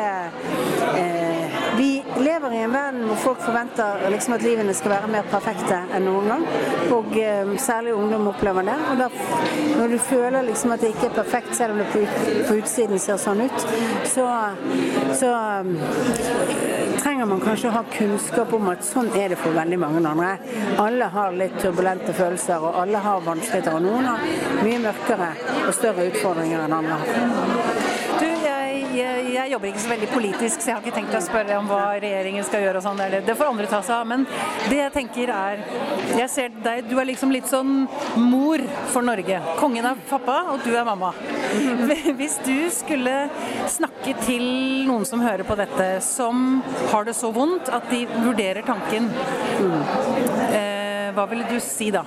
vi 2.17 2.25
lever 2.25 2.53
i 2.55 2.63
en 2.63 2.73
verden 2.73 3.03
hvor 3.09 3.17
folk 3.17 3.41
forventer 3.45 4.07
liksom 4.11 4.35
at 4.37 4.45
livene 4.45 4.75
skal 4.75 4.95
være 4.95 5.11
mer 5.13 5.27
perfekte 5.31 5.79
enn 5.97 6.07
noen 6.09 6.31
gang. 6.33 6.45
Og 6.97 7.17
eh, 7.21 7.51
særlig 7.61 7.95
ungdom 7.97 8.31
opplever 8.31 8.67
det. 8.67 8.77
Og 8.91 9.03
da, 9.03 9.09
når 9.77 9.93
du 9.93 9.99
føler 10.09 10.47
liksom 10.49 10.73
at 10.73 10.85
det 10.85 10.95
ikke 10.95 11.11
er 11.11 11.17
perfekt, 11.19 11.53
selv 11.59 11.77
om 11.77 11.83
det 11.83 11.89
på, 11.93 12.05
på 12.49 12.59
utsiden 12.61 13.03
ser 13.03 13.21
sånn 13.21 13.45
ut, 13.45 13.67
så, 14.09 14.27
så 15.21 15.33
um, 15.61 15.75
trenger 17.03 17.29
man 17.29 17.43
kanskje 17.45 17.69
å 17.71 17.77
ha 17.77 17.85
kunnskap 17.93 18.55
om 18.57 18.71
at 18.73 18.85
sånn 18.87 19.13
er 19.19 19.35
det 19.35 19.41
for 19.41 19.57
veldig 19.57 19.81
mange 19.83 20.05
andre. 20.09 20.33
Alle 20.83 21.11
har 21.13 21.37
litt 21.37 21.59
turbulente 21.61 22.17
følelser, 22.17 22.65
og 22.65 22.81
alle 22.83 23.03
har 23.05 23.25
vanskeligheter. 23.29 23.77
Og 23.77 23.85
noen 23.85 24.09
har 24.09 24.63
mye 24.65 24.81
mørkere 24.89 25.35
og 25.67 25.75
større 25.77 26.09
utfordringer 26.11 26.65
enn 26.65 26.79
andre 26.81 27.76
jeg, 29.47 29.53
jobber 29.55 29.71
ikke 29.71 29.83
så 29.83 29.91
veldig 29.93 30.09
politisk, 30.11 30.61
så 30.61 30.71
jeg 30.71 30.77
har 30.77 30.83
ikke 30.83 30.97
tenkt 30.97 31.15
å 31.15 31.23
spørre 31.23 31.59
om 31.61 31.69
hva 31.71 31.83
regjeringen 32.03 32.47
skal 32.47 32.65
gjøre 32.65 32.81
og 32.81 32.87
sånn. 32.87 33.03
Det 33.27 33.37
får 33.39 33.51
andre 33.53 33.69
ta 33.71 33.81
seg 33.87 33.95
av. 33.95 34.09
Men 34.11 34.27
det 34.71 34.81
jeg 34.81 34.95
tenker 34.97 35.33
er 35.35 35.63
Jeg 36.17 36.29
ser 36.33 36.55
deg, 36.65 36.87
du 36.91 36.97
er 36.99 37.09
liksom 37.09 37.33
litt 37.35 37.49
sånn 37.51 37.87
mor 38.19 38.63
for 38.93 39.07
Norge. 39.07 39.39
Kongen 39.61 39.87
er 39.87 39.99
pappa, 40.09 40.39
og 40.53 40.63
du 40.65 40.73
er 40.75 40.87
mamma. 40.87 41.13
Hvis 42.21 42.39
du 42.47 42.69
skulle 42.75 43.15
snakke 43.71 44.17
til 44.25 44.47
noen 44.89 45.07
som 45.09 45.23
hører 45.25 45.47
på 45.47 45.59
dette, 45.59 45.89
som 46.05 46.63
har 46.93 47.07
det 47.07 47.17
så 47.19 47.33
vondt 47.35 47.71
at 47.73 47.91
de 47.93 48.05
vurderer 48.17 48.67
tanken 48.67 49.11
mm 49.61 50.75
hva 51.17 51.25
ville 51.31 51.47
du 51.49 51.57
si 51.65 51.89
da? 51.95 52.03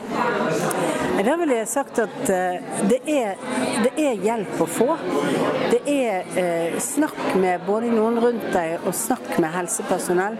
Da 1.19 1.35
ville 1.35 1.55
jeg 1.57 1.67
sagt 1.67 1.99
at 1.99 2.29
eh, 2.31 2.61
det 2.87 2.99
er, 3.11 3.39
det 3.83 3.89
er 3.99 4.21
hjelp 4.23 4.61
å 4.63 4.67
få. 4.71 4.87
Det 5.69 5.81
er 5.91 6.29
eh, 6.39 6.77
snakk 6.79 7.33
med 7.35 7.65
både 7.67 7.89
noen 7.91 8.21
rundt 8.23 8.45
deg 8.53 8.85
og 8.87 8.95
snakk 8.95 9.33
med 9.35 9.51
helsepersonell. 9.51 10.37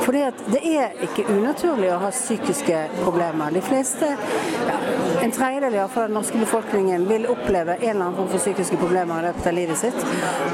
For 0.00 0.16
det 0.16 0.62
er 0.62 0.96
ikke 1.04 1.26
unaturlig 1.28 1.90
å 1.92 2.00
ha 2.06 2.08
psykiske 2.14 2.78
problemer. 3.02 3.52
De 3.52 3.60
fleste, 3.66 4.08
ja, 4.70 4.78
en 5.20 5.34
tredjedel 5.36 5.76
av 5.84 5.98
den 6.00 6.16
norske 6.16 6.40
befolkningen, 6.40 7.04
vil 7.12 7.28
oppleve 7.28 7.76
en 7.76 7.84
eller 7.90 8.06
annen 8.06 8.16
form 8.22 8.32
for 8.32 8.40
psykiske 8.40 8.80
problemer 8.80 9.20
i 9.20 9.28
løpet 9.28 9.50
av 9.52 9.58
livet 9.58 9.82
sitt. 9.82 10.00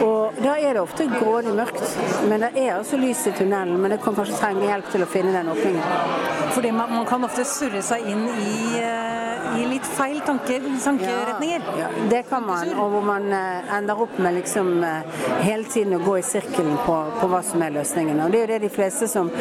Og 0.03 0.43
da 0.43 0.59
er 0.59 0.75
det 0.75 0.83
ofte 0.83 1.07
grådig 1.13 1.55
mørkt. 1.55 1.87
Men 2.27 2.49
det 2.49 2.51
er 2.59 2.75
altså 2.81 2.99
lys 2.99 3.23
i 3.31 3.37
tunnelen. 3.39 3.79
Men 3.79 3.95
det 3.95 4.03
kan 4.03 4.19
kanskje 4.19 4.43
trenge 4.43 4.67
hjelp 4.67 4.91
til 4.91 5.07
å 5.07 5.11
finne 5.15 5.39
den 5.39 5.55
åpningen. 5.55 6.27
Fordi 6.57 6.75
man, 6.75 6.91
man 6.99 7.07
kan 7.07 7.23
ofte 7.29 7.47
surre 7.47 7.85
seg 7.85 8.11
inn 8.11 8.27
i, 8.27 8.83
eh, 8.83 9.08
i 9.57 9.67
litt 9.69 9.87
feil 9.87 10.21
tanke, 10.27 10.61
tankeretninger. 10.85 11.63
Ja, 11.67 11.79
ja, 11.87 12.07
det 12.11 12.23
kan 12.29 12.47
man, 12.47 12.73
og 12.75 12.93
hvor 12.95 13.07
man 13.07 13.33
eh, 13.33 13.75
ender 13.79 14.03
opp 14.05 14.19
med 14.19 14.39
liksom 14.41 14.85
eh, 14.85 15.23
hele 15.47 15.65
tiden 15.65 15.97
å 15.99 16.03
gå 16.05 16.19
i 16.19 16.27
sirkelen 16.27 16.77
på, 16.87 16.99
på 17.21 17.31
hva 17.33 17.43
som 17.47 17.63
er 17.65 17.77
løsningen. 17.79 18.21
Og 18.25 18.33
det 18.33 18.43
er 18.43 18.47
jo 18.47 18.53
det 18.55 18.63
de 18.67 18.75
fleste 18.79 19.09
som 19.11 19.33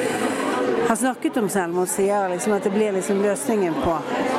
har 0.87 0.95
snakket 0.95 1.37
om 1.37 1.49
selvmord, 1.49 1.89
sier 1.91 2.29
liksom 2.31 2.53
at 2.55 2.63
det 2.63 2.71
blir 2.71 2.93
liksom 2.95 3.19
løsningen 3.21 3.75
på 3.83 3.97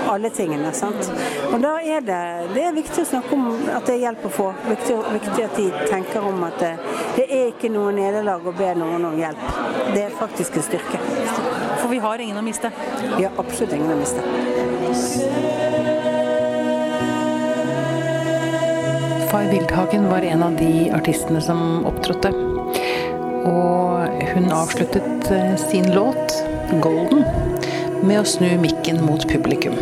alle 0.08 0.30
tingene. 0.30 0.72
sant? 0.72 1.10
Og 1.52 1.60
da 1.60 1.74
er 1.82 2.00
det, 2.00 2.22
det 2.54 2.64
er 2.64 2.76
viktig 2.76 3.04
å 3.04 3.10
snakke 3.10 3.36
om 3.36 3.50
at 3.68 3.84
det 3.84 3.98
er 3.98 4.02
hjelp 4.06 4.24
å 4.24 4.32
få. 4.32 4.48
Viktig, 4.70 4.96
viktig 5.18 5.44
at 5.44 5.60
de 5.60 5.68
tenker 5.90 6.24
om 6.24 6.42
at 6.48 6.60
det, 6.62 6.74
det 7.18 7.28
er 7.28 7.52
ikke 7.52 7.72
noe 7.74 7.92
nederlag 7.92 8.46
å 8.48 8.56
be 8.56 8.72
noen 8.80 9.10
om 9.10 9.20
hjelp. 9.20 9.48
Det 9.92 10.06
er 10.08 10.20
faktisk 10.20 10.56
en 10.56 10.70
styrke. 10.70 11.57
For 11.78 11.88
vi 11.88 11.98
har 12.02 12.18
ingen 12.18 12.38
å 12.38 12.42
miste. 12.42 12.70
Vi 13.16 13.24
har 13.24 13.32
absolutt 13.38 13.72
ingen 13.76 13.92
å 13.92 13.98
miste. 13.98 14.24
Fay 19.28 19.48
Wildhagen 19.52 20.08
var 20.08 20.24
en 20.24 20.42
av 20.42 20.56
de 20.56 20.90
artistene 20.96 21.40
som 21.44 21.84
opptrådte. 21.86 22.32
Og 23.48 24.24
hun 24.32 24.50
avsluttet 24.52 25.30
eh, 25.30 25.56
sin 25.56 25.90
låt, 25.94 26.38
'Golden', 26.80 27.24
med 28.02 28.20
å 28.20 28.24
snu 28.24 28.50
mikken 28.60 29.04
mot 29.04 29.28
publikum. 29.28 29.76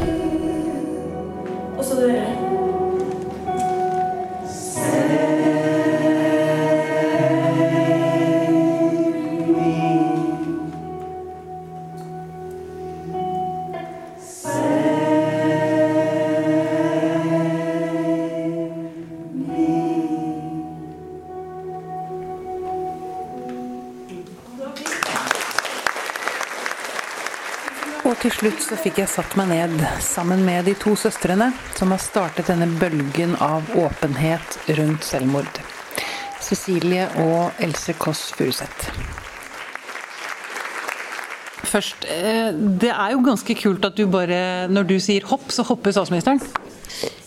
Og 28.17 28.23
til 28.25 28.33
slutt 28.33 28.63
så 28.65 28.77
fikk 28.81 29.03
jeg 29.03 29.11
satt 29.13 29.35
meg 29.37 29.51
ned 29.51 29.73
sammen 30.01 30.41
med 30.47 30.65
de 30.65 30.73
to 30.81 30.95
søstrene 30.97 31.51
som 31.77 31.91
har 31.93 32.01
startet 32.01 32.49
denne 32.49 32.65
bølgen 32.81 33.35
av 33.45 33.69
åpenhet 33.77 34.57
rundt 34.79 35.05
selvmord. 35.05 35.61
Cecilie 36.41 37.11
og 37.21 37.61
Else 37.61 37.93
Kåss 38.01 38.31
Furuseth. 38.39 38.89
Først, 41.69 42.09
eh, 42.09 42.57
det 42.57 42.89
er 42.89 43.13
jo 43.13 43.21
ganske 43.21 43.61
kult 43.61 43.85
at 43.85 44.01
du 44.01 44.07
bare 44.09 44.67
Når 44.73 44.89
du 44.89 44.97
sier 44.99 45.21
hopp, 45.29 45.53
så 45.53 45.63
hopper 45.69 45.93
statsministeren. 45.93 46.41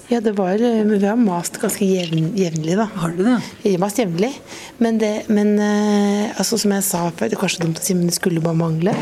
Ja, 0.10 0.20
det 0.26 0.40
var, 0.42 0.58
eh, 0.58 0.84
vi 0.90 1.06
har 1.06 1.16
mast 1.16 1.62
ganske 1.62 1.86
jevn, 1.86 2.34
jevnlig, 2.34 2.76
da. 2.76 2.90
Har 2.98 3.12
du 3.12 3.24
det? 3.26 3.44
Vi 3.62 3.78
har 3.78 3.86
mast 3.86 3.98
jevnlig. 3.98 4.34
Men, 4.80 4.98
det, 4.98 5.30
men 5.30 5.60
eh, 5.60 6.34
altså, 6.34 6.58
som 6.58 6.72
jeg 6.72 6.82
sa 6.82 7.12
før, 7.12 7.30
det 7.30 7.38
er 7.38 7.46
kanskje 7.46 7.68
dumt 7.68 7.78
å 7.78 7.84
si, 7.84 7.94
men 7.94 8.08
det 8.08 8.18
skulle 8.18 8.42
bare 8.42 8.58
mangle. 8.58 8.98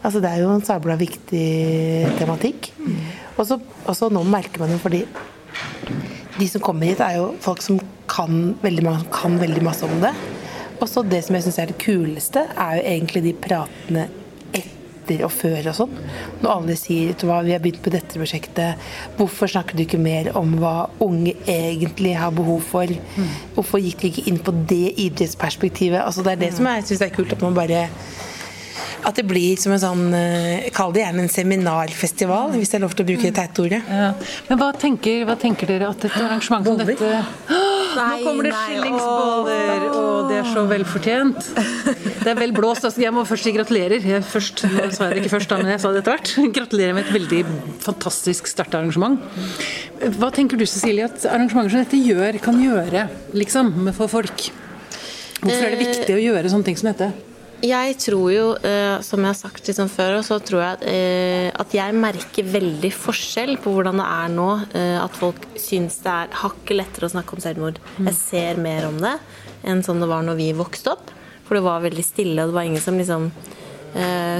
Altså, 0.00 0.20
det 0.20 0.30
er 0.30 0.40
jo 0.42 0.52
en 0.54 0.64
sabla 0.64 0.96
viktig 1.00 1.46
tematikk. 2.18 2.72
Og 3.36 3.94
så 3.96 4.08
nå 4.12 4.22
merker 4.28 4.62
man 4.62 4.72
jo 4.74 4.80
fordi 4.80 5.04
de 6.40 6.46
som 6.48 6.62
kommer 6.64 6.88
hit, 6.88 7.02
er 7.04 7.18
jo 7.18 7.34
folk 7.42 7.60
som 7.64 7.80
kan 8.10 8.54
veldig, 8.62 8.84
kan 9.12 9.36
veldig 9.40 9.62
masse 9.64 9.84
om 9.84 10.00
det. 10.02 10.14
Og 10.80 10.88
så 10.88 11.02
det 11.04 11.20
som 11.26 11.36
jeg 11.36 11.44
syns 11.44 11.58
er 11.60 11.70
det 11.70 11.80
kuleste, 11.82 12.46
er 12.56 12.78
jo 12.78 12.86
egentlig 12.94 13.22
de 13.26 13.34
pratene 13.36 14.06
etter 14.56 15.24
og 15.26 15.32
før 15.34 15.68
og 15.68 15.76
sånn. 15.76 15.92
Når 16.40 16.50
alle 16.54 16.76
sier 16.80 17.10
vet 17.10 17.20
du 17.20 17.26
hva, 17.28 17.42
vi 17.44 17.52
har 17.52 17.60
begynt 17.60 17.82
på 17.84 17.92
dette 17.92 18.16
prosjektet, 18.16 18.88
hvorfor 19.18 19.50
snakker 19.52 19.76
du 19.76 19.84
ikke 19.84 20.00
mer 20.00 20.32
om 20.38 20.56
hva 20.62 20.88
unge 21.04 21.34
egentlig 21.44 22.14
har 22.16 22.32
behov 22.32 22.64
for? 22.72 22.88
Hvorfor 23.58 23.84
gikk 23.84 24.00
du 24.00 24.08
ikke 24.08 24.26
inn 24.32 24.40
på 24.40 24.54
det 24.70 24.94
idrettsperspektivet? 24.96 26.00
Altså 26.00 26.24
Det 26.24 26.32
er 26.38 26.44
det 26.46 26.54
som 26.56 26.70
jeg 26.72 26.88
syns 26.88 27.04
er 27.04 27.12
kult, 27.12 27.36
at 27.36 27.44
man 27.44 27.58
bare 27.58 27.84
at 29.06 29.16
det 29.16 29.24
blir 29.28 29.58
som 29.60 29.74
en 29.74 29.82
sånn 29.82 30.14
eh, 30.16 30.68
Kall 30.74 30.92
det 30.94 31.04
gjerne 31.04 31.24
en 31.24 31.32
seminarfestival, 31.32 32.54
hvis 32.56 32.72
det 32.72 32.78
er 32.78 32.84
lov 32.84 32.94
til 32.96 33.06
å 33.06 33.08
bruke 33.10 33.28
det 33.28 33.34
teite 33.36 33.64
ordet. 33.64 33.80
Ja. 33.88 34.10
Men 34.48 34.60
hva 34.60 34.70
tenker, 34.76 35.24
hva 35.28 35.36
tenker 35.40 35.70
dere 35.70 35.90
at 35.92 36.06
et 36.08 36.16
arrangement 36.20 36.66
som 36.66 36.80
dette 36.80 37.10
Nei, 37.90 38.20
Nå 38.20 38.26
kommer 38.28 38.46
det 38.46 38.52
skillingsboller, 38.54 39.84
og 39.90 40.28
det 40.30 40.36
er 40.38 40.46
så 40.46 40.62
velfortjent. 40.70 41.48
Det 42.20 42.28
er 42.30 42.36
vel 42.38 42.52
blåst. 42.54 42.84
Altså, 42.86 43.02
jeg 43.02 43.10
må 43.14 43.24
først 43.26 43.48
si 43.48 43.52
gratulerer. 43.56 44.04
Jeg 44.06 44.22
først, 44.26 44.62
nå 44.70 44.84
sa 44.94 45.08
jeg 45.08 45.16
det 45.16 45.24
ikke 45.24 45.32
først, 45.32 45.50
da, 45.50 45.58
men 45.58 45.72
jeg 45.74 45.82
sa 45.82 45.90
det 45.90 46.04
etter 46.04 46.14
hvert. 46.14 46.34
Gratulerer 46.60 46.94
med 46.94 47.08
et 47.08 47.16
veldig 47.16 47.40
fantastisk 47.82 48.50
startarrangement. 48.50 49.18
Hva 50.20 50.30
tenker 50.34 50.60
du 50.60 50.66
Cecilie 50.68 51.08
at 51.08 51.26
arrangementer 51.26 51.74
som 51.74 51.82
dette 51.82 51.98
gjør, 51.98 52.38
kan 52.44 52.62
gjøre 52.62 53.08
liksom, 53.34 53.90
for 53.98 54.12
folk? 54.12 54.46
Hvorfor 55.40 55.66
er 55.66 55.74
det 55.74 55.82
viktig 55.82 56.14
å 56.14 56.22
gjøre 56.22 56.52
sånne 56.52 56.70
ting 56.70 56.78
som 56.78 56.92
dette? 56.92 57.10
Jeg 57.60 57.96
tror 58.00 58.30
jo, 58.32 58.44
eh, 58.64 59.02
som 59.04 59.20
jeg 59.20 59.28
har 59.28 59.36
sagt 59.36 59.66
liksom 59.68 59.88
før, 59.92 60.22
så 60.24 60.38
tror 60.40 60.62
jeg 60.62 60.76
at, 60.80 60.84
eh, 60.88 61.76
jeg 61.76 61.92
merker 61.92 62.46
veldig 62.48 62.90
forskjell 62.96 63.58
på 63.60 63.74
hvordan 63.74 64.00
det 64.00 64.06
er 64.06 64.30
nå. 64.32 64.48
Eh, 64.72 64.96
at 64.96 65.12
folk 65.12 65.44
syns 65.60 65.98
det 66.00 66.08
er 66.08 66.32
hakket 66.40 66.78
lettere 66.78 67.04
å 67.04 67.12
snakke 67.12 67.36
om 67.36 67.42
selvmord. 67.44 67.76
Jeg 67.98 68.14
ser 68.16 68.56
mer 68.56 68.86
om 68.88 68.96
det 68.96 69.18
enn 69.62 69.82
sånn 69.84 70.00
det 70.00 70.08
var 70.08 70.24
når 70.24 70.36
vi 70.36 70.52
vokste 70.56 70.94
opp. 70.94 71.12
For 71.44 71.58
det 71.58 71.66
var 71.66 71.84
veldig 71.84 72.04
stille, 72.04 72.40
og 72.40 72.48
det 72.48 72.56
var 72.56 72.64
ingen 72.64 72.80
som 72.80 72.96
liksom 72.96 73.30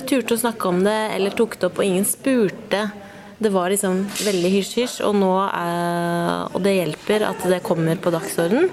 turte 0.07 0.37
å 0.37 0.39
snakke 0.39 0.69
om 0.69 0.85
det 0.85 1.11
eller 1.11 1.35
tok 1.35 1.59
det 1.59 1.67
opp, 1.67 1.81
og 1.81 1.85
ingen 1.85 2.05
spurte. 2.07 2.93
Det 3.37 3.51
var 3.51 3.69
liksom 3.69 4.05
veldig 4.23 4.51
hysj-hysj, 4.55 5.01
og 5.03 5.17
nå 5.19 5.33
er, 5.51 6.55
Og 6.55 6.63
det 6.63 6.77
hjelper 6.77 7.27
at 7.27 7.43
det 7.51 7.61
kommer 7.67 7.97
på 7.97 8.15
dagsorden. 8.15 8.71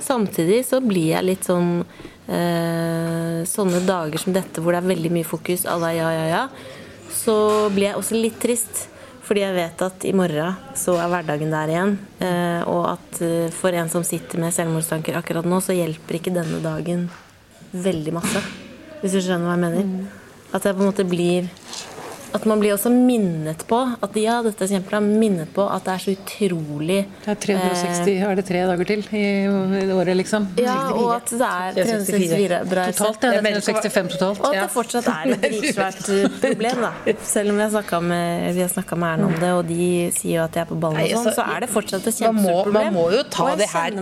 Samtidig 0.00 0.64
så 0.64 0.80
blir 0.80 1.12
jeg 1.12 1.28
litt 1.28 1.44
sånn 1.44 1.84
eh, 2.28 3.44
Sånne 3.46 3.80
dager 3.86 4.20
som 4.20 4.34
dette 4.34 4.62
hvor 4.62 4.74
det 4.74 4.82
er 4.82 4.90
veldig 4.90 5.12
mye 5.14 5.26
fokus, 5.26 5.66
alle 5.70 5.92
er 5.92 5.98
ja, 6.00 6.10
ja, 6.14 6.26
ja, 6.30 6.44
så 7.14 7.36
blir 7.74 7.90
jeg 7.90 7.98
også 8.00 8.20
litt 8.20 8.38
trist. 8.42 8.86
Fordi 9.26 9.42
jeg 9.42 9.56
vet 9.56 9.80
at 9.82 10.04
i 10.06 10.12
morgen 10.14 10.54
så 10.78 10.94
er 11.02 11.10
hverdagen 11.10 11.50
der 11.50 11.70
igjen. 11.72 11.96
Eh, 12.22 12.60
og 12.70 12.84
at 12.92 13.20
eh, 13.26 13.48
for 13.54 13.74
en 13.74 13.90
som 13.90 14.04
sitter 14.06 14.38
med 14.38 14.54
selvmordstanker 14.54 15.18
akkurat 15.18 15.48
nå, 15.48 15.58
så 15.58 15.74
hjelper 15.74 16.20
ikke 16.20 16.34
denne 16.34 16.60
dagen 16.62 17.08
veldig 17.74 18.14
masse. 18.14 18.42
Hvis 19.00 19.16
du 19.16 19.20
skjønner 19.24 19.48
hva 19.48 19.56
jeg 19.56 19.64
mener. 19.64 20.12
At 20.54 20.62
jeg 20.62 20.76
på 20.78 20.84
en 20.84 20.90
måte 20.92 21.08
blir 21.08 21.50
At 22.36 22.44
man 22.48 22.60
blir 22.60 22.74
også 22.74 22.90
minnet 22.92 23.62
på 23.68 23.78
at 24.04 24.16
ja, 24.20 24.38
dette 24.44 24.66
er 24.66 24.72
kjempebra, 24.74 25.00
minnet 25.00 25.52
på 25.56 25.64
at 25.72 25.86
det 25.86 25.94
er 25.94 26.02
så 26.04 26.12
utrolig 26.12 26.98
Det 27.24 27.32
er 27.32 27.38
360, 27.46 28.10
er 28.26 28.38
det 28.38 28.44
tre 28.48 28.64
dager 28.68 28.90
til 28.90 29.04
i 29.16 29.24
i 29.46 29.92
året, 29.92 30.12
liksom? 30.18 30.48
Ja, 30.60 30.76
og 30.92 31.14
at 31.14 31.32
det 31.32 31.48
er 31.48 31.78
364 31.78 32.60
bra 32.70 32.86
Totalt, 32.90 33.24
ja. 33.24 33.40
Det 33.40 33.52
er 33.52 33.60
365 33.60 34.12
totalt. 34.16 34.42
Og 34.42 34.48
at 34.50 34.58
det 34.60 34.74
fortsatt 34.74 35.08
er 35.12 35.32
et 35.32 35.46
dritsvært 35.46 36.10
eh, 36.16 36.36
problem, 36.42 36.84
da. 36.86 36.92
Selv 37.26 37.54
om 37.54 37.60
vi 37.60 37.64
har 37.64 37.72
snakka 37.74 38.02
med, 38.10 38.52
vi 38.58 38.64
har 38.64 38.72
snakket 38.72 39.02
med 39.02 39.14
Erna 39.14 39.30
om 39.30 39.38
det, 39.40 39.52
og 39.56 39.64
de 39.70 39.88
sier 40.16 40.40
jo 40.40 40.44
at 40.44 40.56
de 40.56 40.62
er 40.62 40.68
på 40.68 40.78
ballen 40.82 41.02
og 41.02 41.14
sånn, 41.14 41.30
altså, 41.32 41.40
så 41.40 41.56
er 41.56 41.64
det 41.64 41.70
fortsatt 41.72 42.10
et 42.12 42.20
kjempestort 42.20 42.68
problem. 42.68 42.90
man 42.90 42.98
må 42.98 43.08
jo 43.14 43.24
ta 43.38 43.48
det 43.56 43.70
her. 43.72 43.98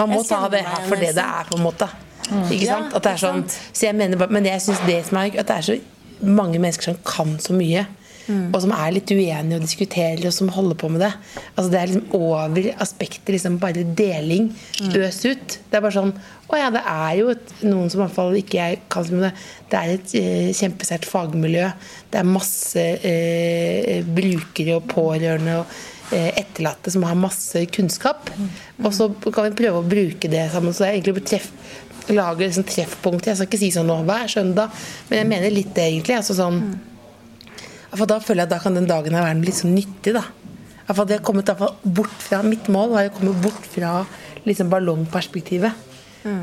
Man 0.00 0.14
må 0.14 0.22
ta 0.26 0.42
det 0.52 0.64
her 0.66 0.88
for 0.88 1.02
det 1.02 1.12
det 1.16 1.26
er, 1.26 1.50
på 1.50 1.60
en 1.60 1.66
måte. 1.66 1.90
Ikke 2.26 2.66
sant? 2.66 2.94
At 2.96 3.04
det 3.04 3.12
er 3.12 3.22
sånn? 3.22 3.44
Så 3.70 3.86
jeg 3.86 3.94
mener 3.94 4.18
bare 4.18 4.34
Men 4.34 4.48
jeg 4.48 4.58
syns 4.64 4.80
det 4.88 4.96
som 5.06 5.20
er 5.20 5.36
at 5.38 5.46
det 5.46 5.58
er 5.60 5.66
så 5.68 5.76
mange 6.20 6.60
mennesker 6.60 6.92
som 6.92 7.00
kan 7.06 7.36
så 7.42 7.56
mye. 7.56 7.86
Mm. 8.26 8.50
Og 8.50 8.58
som 8.64 8.72
er 8.74 8.94
litt 8.96 9.10
uenige 9.14 9.58
og 9.58 9.62
diskuterer 9.62 10.24
og 10.26 10.34
som 10.34 10.50
holder 10.50 10.78
på 10.80 10.90
med 10.90 11.04
det. 11.04 11.12
Altså 11.54 11.70
Det 11.70 11.78
er 11.78 11.90
liksom 11.92 12.16
over 12.18 12.70
aspektet 12.82 13.34
liksom 13.34 13.58
bare 13.62 13.84
deling. 13.98 14.48
Mm. 14.80 14.96
Øs 15.02 15.20
ut. 15.26 15.58
Det 15.70 15.78
er 15.78 15.84
bare 15.84 15.94
sånn 15.94 16.14
Å 16.46 16.58
ja, 16.60 16.70
det 16.74 16.82
er 16.86 17.12
jo 17.20 17.30
et, 17.32 17.52
noen 17.66 17.90
som 17.90 18.00
i 18.00 18.04
hvert 18.04 18.14
fall 18.14 18.36
ikke 18.38 18.58
jeg 18.58 18.80
kan 18.92 19.06
så 19.06 19.14
mye 19.14 19.28
det. 19.28 19.44
Det 19.70 19.78
er 19.78 19.94
et 19.96 20.16
eh, 20.20 20.50
kjempesterkt 20.54 21.08
fagmiljø. 21.10 21.70
Det 22.12 22.20
er 22.20 22.28
masse 22.36 22.86
eh, 23.10 24.06
brukere 24.06 24.76
og 24.78 24.86
pårørende 24.90 25.56
og 25.62 25.72
eh, 26.14 26.30
etterlatte 26.38 26.94
som 26.94 27.06
har 27.06 27.18
masse 27.18 27.64
kunnskap. 27.74 28.30
Og 28.82 28.94
så 28.94 29.08
kan 29.26 29.48
vi 29.48 29.56
prøve 29.58 29.82
å 29.82 29.86
bruke 29.86 30.30
det 30.30 30.46
sammen. 30.54 30.74
Så 30.74 30.84
det 30.84 30.92
er 30.92 31.00
egentlig 31.00 31.26
treff, 31.26 31.50
lage 32.14 32.46
liksom 32.46 32.66
treffpunkter. 32.68 33.32
Jeg 33.32 33.40
skal 33.40 33.50
ikke 33.50 33.62
si 33.62 33.72
sånn 33.74 33.88
nå 33.90 34.00
hver 34.06 34.28
søndag, 34.30 34.74
men 35.08 35.22
jeg 35.22 35.30
mener 35.32 35.54
litt 35.54 35.72
det 35.74 35.88
egentlig. 35.90 36.18
altså 36.20 36.36
sånn 36.38 36.60
for 37.96 38.08
da 38.10 38.18
føler 38.20 38.42
jeg 38.42 38.50
at 38.50 38.54
da 38.56 38.60
kan 38.60 38.76
den 38.76 38.88
dagen 38.88 39.14
her 39.16 39.24
være 39.24 39.46
litt 39.46 39.56
sånn 39.56 39.72
nyttig, 39.72 40.12
da. 40.16 40.24
Iallfall 40.86 41.08
det 41.08 41.18
har 41.18 41.26
kommet 41.26 41.50
bort 41.82 42.22
fra, 42.22 42.42
Mitt 42.46 42.68
mål 42.70 42.92
var 42.92 43.08
å 43.08 43.14
komme 43.14 43.34
bort 43.42 43.64
fra 43.72 43.98
liksom 44.46 44.70
ballongperspektivet. 44.70 45.84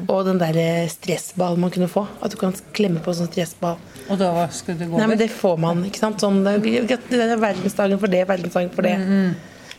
Og 0.07 0.21
den 0.27 0.39
der 0.39 0.55
eh, 0.59 0.87
stressballen 0.91 1.59
man 1.59 1.71
kunne 1.73 1.89
få. 1.91 2.05
At 2.23 2.31
du 2.31 2.37
kan 2.39 2.53
klemme 2.75 3.01
på 3.03 3.13
sånn 3.15 3.27
stressball. 3.27 3.81
Og 4.07 4.19
da 4.19 4.29
skulle 4.55 4.79
det 4.79 4.87
gå 4.87 4.99
Nei, 4.99 5.09
men 5.11 5.19
det 5.19 5.27
får 5.33 5.57
man, 5.59 5.83
ikke 5.87 5.99
sant. 5.99 6.23
Sånn, 6.23 6.39
det 6.45 6.55
er 6.55 7.17
er 7.19 7.41
verdensdagen 7.41 7.99
for 7.99 8.11
det, 8.11 8.23
verdensdagen 8.29 8.71
for 8.75 8.87
det. 8.87 8.95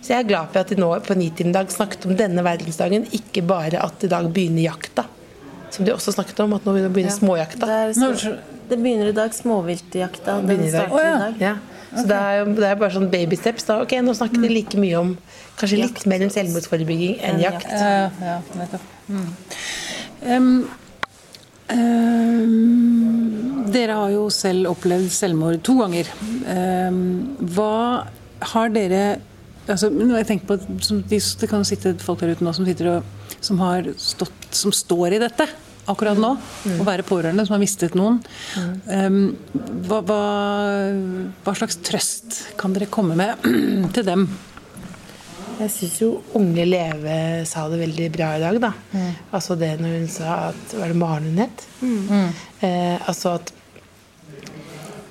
Så 0.04 0.12
jeg 0.12 0.20
er 0.20 0.28
glad 0.28 0.50
for 0.52 0.60
at 0.60 0.68
de 0.68 0.76
nå 0.76 0.90
på 1.06 1.16
Nitiden 1.16 1.54
dag 1.56 1.70
snakket 1.72 2.04
om 2.04 2.16
denne 2.18 2.44
verdensdagen, 2.44 3.06
ikke 3.16 3.46
bare 3.48 3.80
at 3.80 4.04
i 4.04 4.10
dag 4.12 4.28
begynner 4.28 4.66
jakta. 4.66 5.06
Som 5.74 5.86
de 5.86 5.94
også 5.94 6.14
snakket 6.14 6.40
om, 6.44 6.54
at 6.54 6.66
nå 6.66 6.74
begynner 6.94 7.14
småjakta. 7.14 7.66
Det, 7.66 7.96
små, 7.98 8.34
det 8.70 8.78
begynner 8.78 9.10
i 9.10 9.16
dag, 9.16 9.34
småviltjakta. 9.34 10.38
Den 10.38 10.50
Begynner 10.50 10.68
i 10.68 10.74
dag. 10.74 10.90
starter 10.92 11.08
i 11.08 11.22
dag. 11.24 11.40
Ja. 11.42 11.54
Så 11.94 12.06
det, 12.10 12.18
er, 12.18 12.48
det 12.58 12.68
er 12.68 12.78
bare 12.78 12.94
sånn 12.94 13.10
baby 13.10 13.38
steps. 13.38 13.66
Da. 13.68 13.80
Ok, 13.84 13.92
nå 14.02 14.14
snakker 14.18 14.42
de 14.42 14.50
like 14.50 14.78
mye 14.80 15.00
om 15.00 15.12
Kanskje 15.54 15.84
litt 15.84 16.00
mer 16.10 16.24
om 16.26 16.30
selvmordsforebygging 16.34 17.20
enn 17.20 17.36
Enn 17.36 17.44
jakt. 17.44 17.68
Ja, 17.70 18.08
ja, 18.18 18.38
nettopp. 18.58 18.88
Mm. 19.06 19.28
Em, 20.34 20.48
Dere 23.74 23.98
har 24.00 24.10
jo 24.12 24.24
selv 24.34 24.72
opplevd 24.72 25.12
selvmord 25.14 25.62
to 25.66 25.76
ganger. 25.78 26.10
Um, 26.50 26.98
hva 27.54 27.76
har 28.54 28.74
dere 28.74 29.04
altså, 29.70 29.88
nå 29.88 30.10
har 30.12 30.24
jeg 30.24 30.30
tenkt 30.32 30.48
på 30.48 30.58
at 30.58 30.66
som 30.84 31.00
Det 31.08 31.48
kan 31.50 31.64
sitte 31.66 31.94
folk 32.02 32.20
der 32.20 32.34
ute 32.34 32.44
nå 32.44 32.52
som, 32.56 32.66
sitter 32.68 32.90
og, 32.96 33.12
som, 33.38 33.62
har 33.62 33.86
stått, 34.00 34.50
som 34.52 34.74
står 34.74 35.16
i 35.16 35.22
dette 35.22 35.46
akkurat 35.90 36.18
nå. 36.20 36.32
Mm. 36.64 36.80
Å 36.80 36.88
være 36.88 37.06
pårørende 37.06 37.44
som 37.46 37.56
har 37.56 37.62
mistet 37.62 37.96
noen. 37.98 38.20
Um, 38.88 39.36
hva, 39.88 40.00
hva, 40.06 40.22
hva 41.44 41.54
slags 41.58 41.78
trøst 41.84 42.40
kan 42.60 42.74
dere 42.76 42.90
komme 42.92 43.16
med 43.18 43.46
til 43.96 44.06
dem? 44.06 44.28
Jeg 45.54 45.70
syns 45.70 45.98
jo 46.00 46.08
Unge 46.38 46.64
Leve 46.66 47.16
sa 47.46 47.66
det 47.70 47.78
veldig 47.84 48.08
bra 48.14 48.32
i 48.36 48.40
dag, 48.42 48.56
da. 48.62 48.72
Altså 49.34 49.56
det 49.58 49.74
når 49.80 49.98
hun 50.00 50.08
sa 50.10 50.38
at 50.50 50.74
Var 50.74 50.90
det 50.90 50.98
Maren 50.98 51.28
hun 51.30 51.42
het? 51.44 51.66
Eh, 52.64 52.96
altså 53.06 53.36
at 53.38 53.52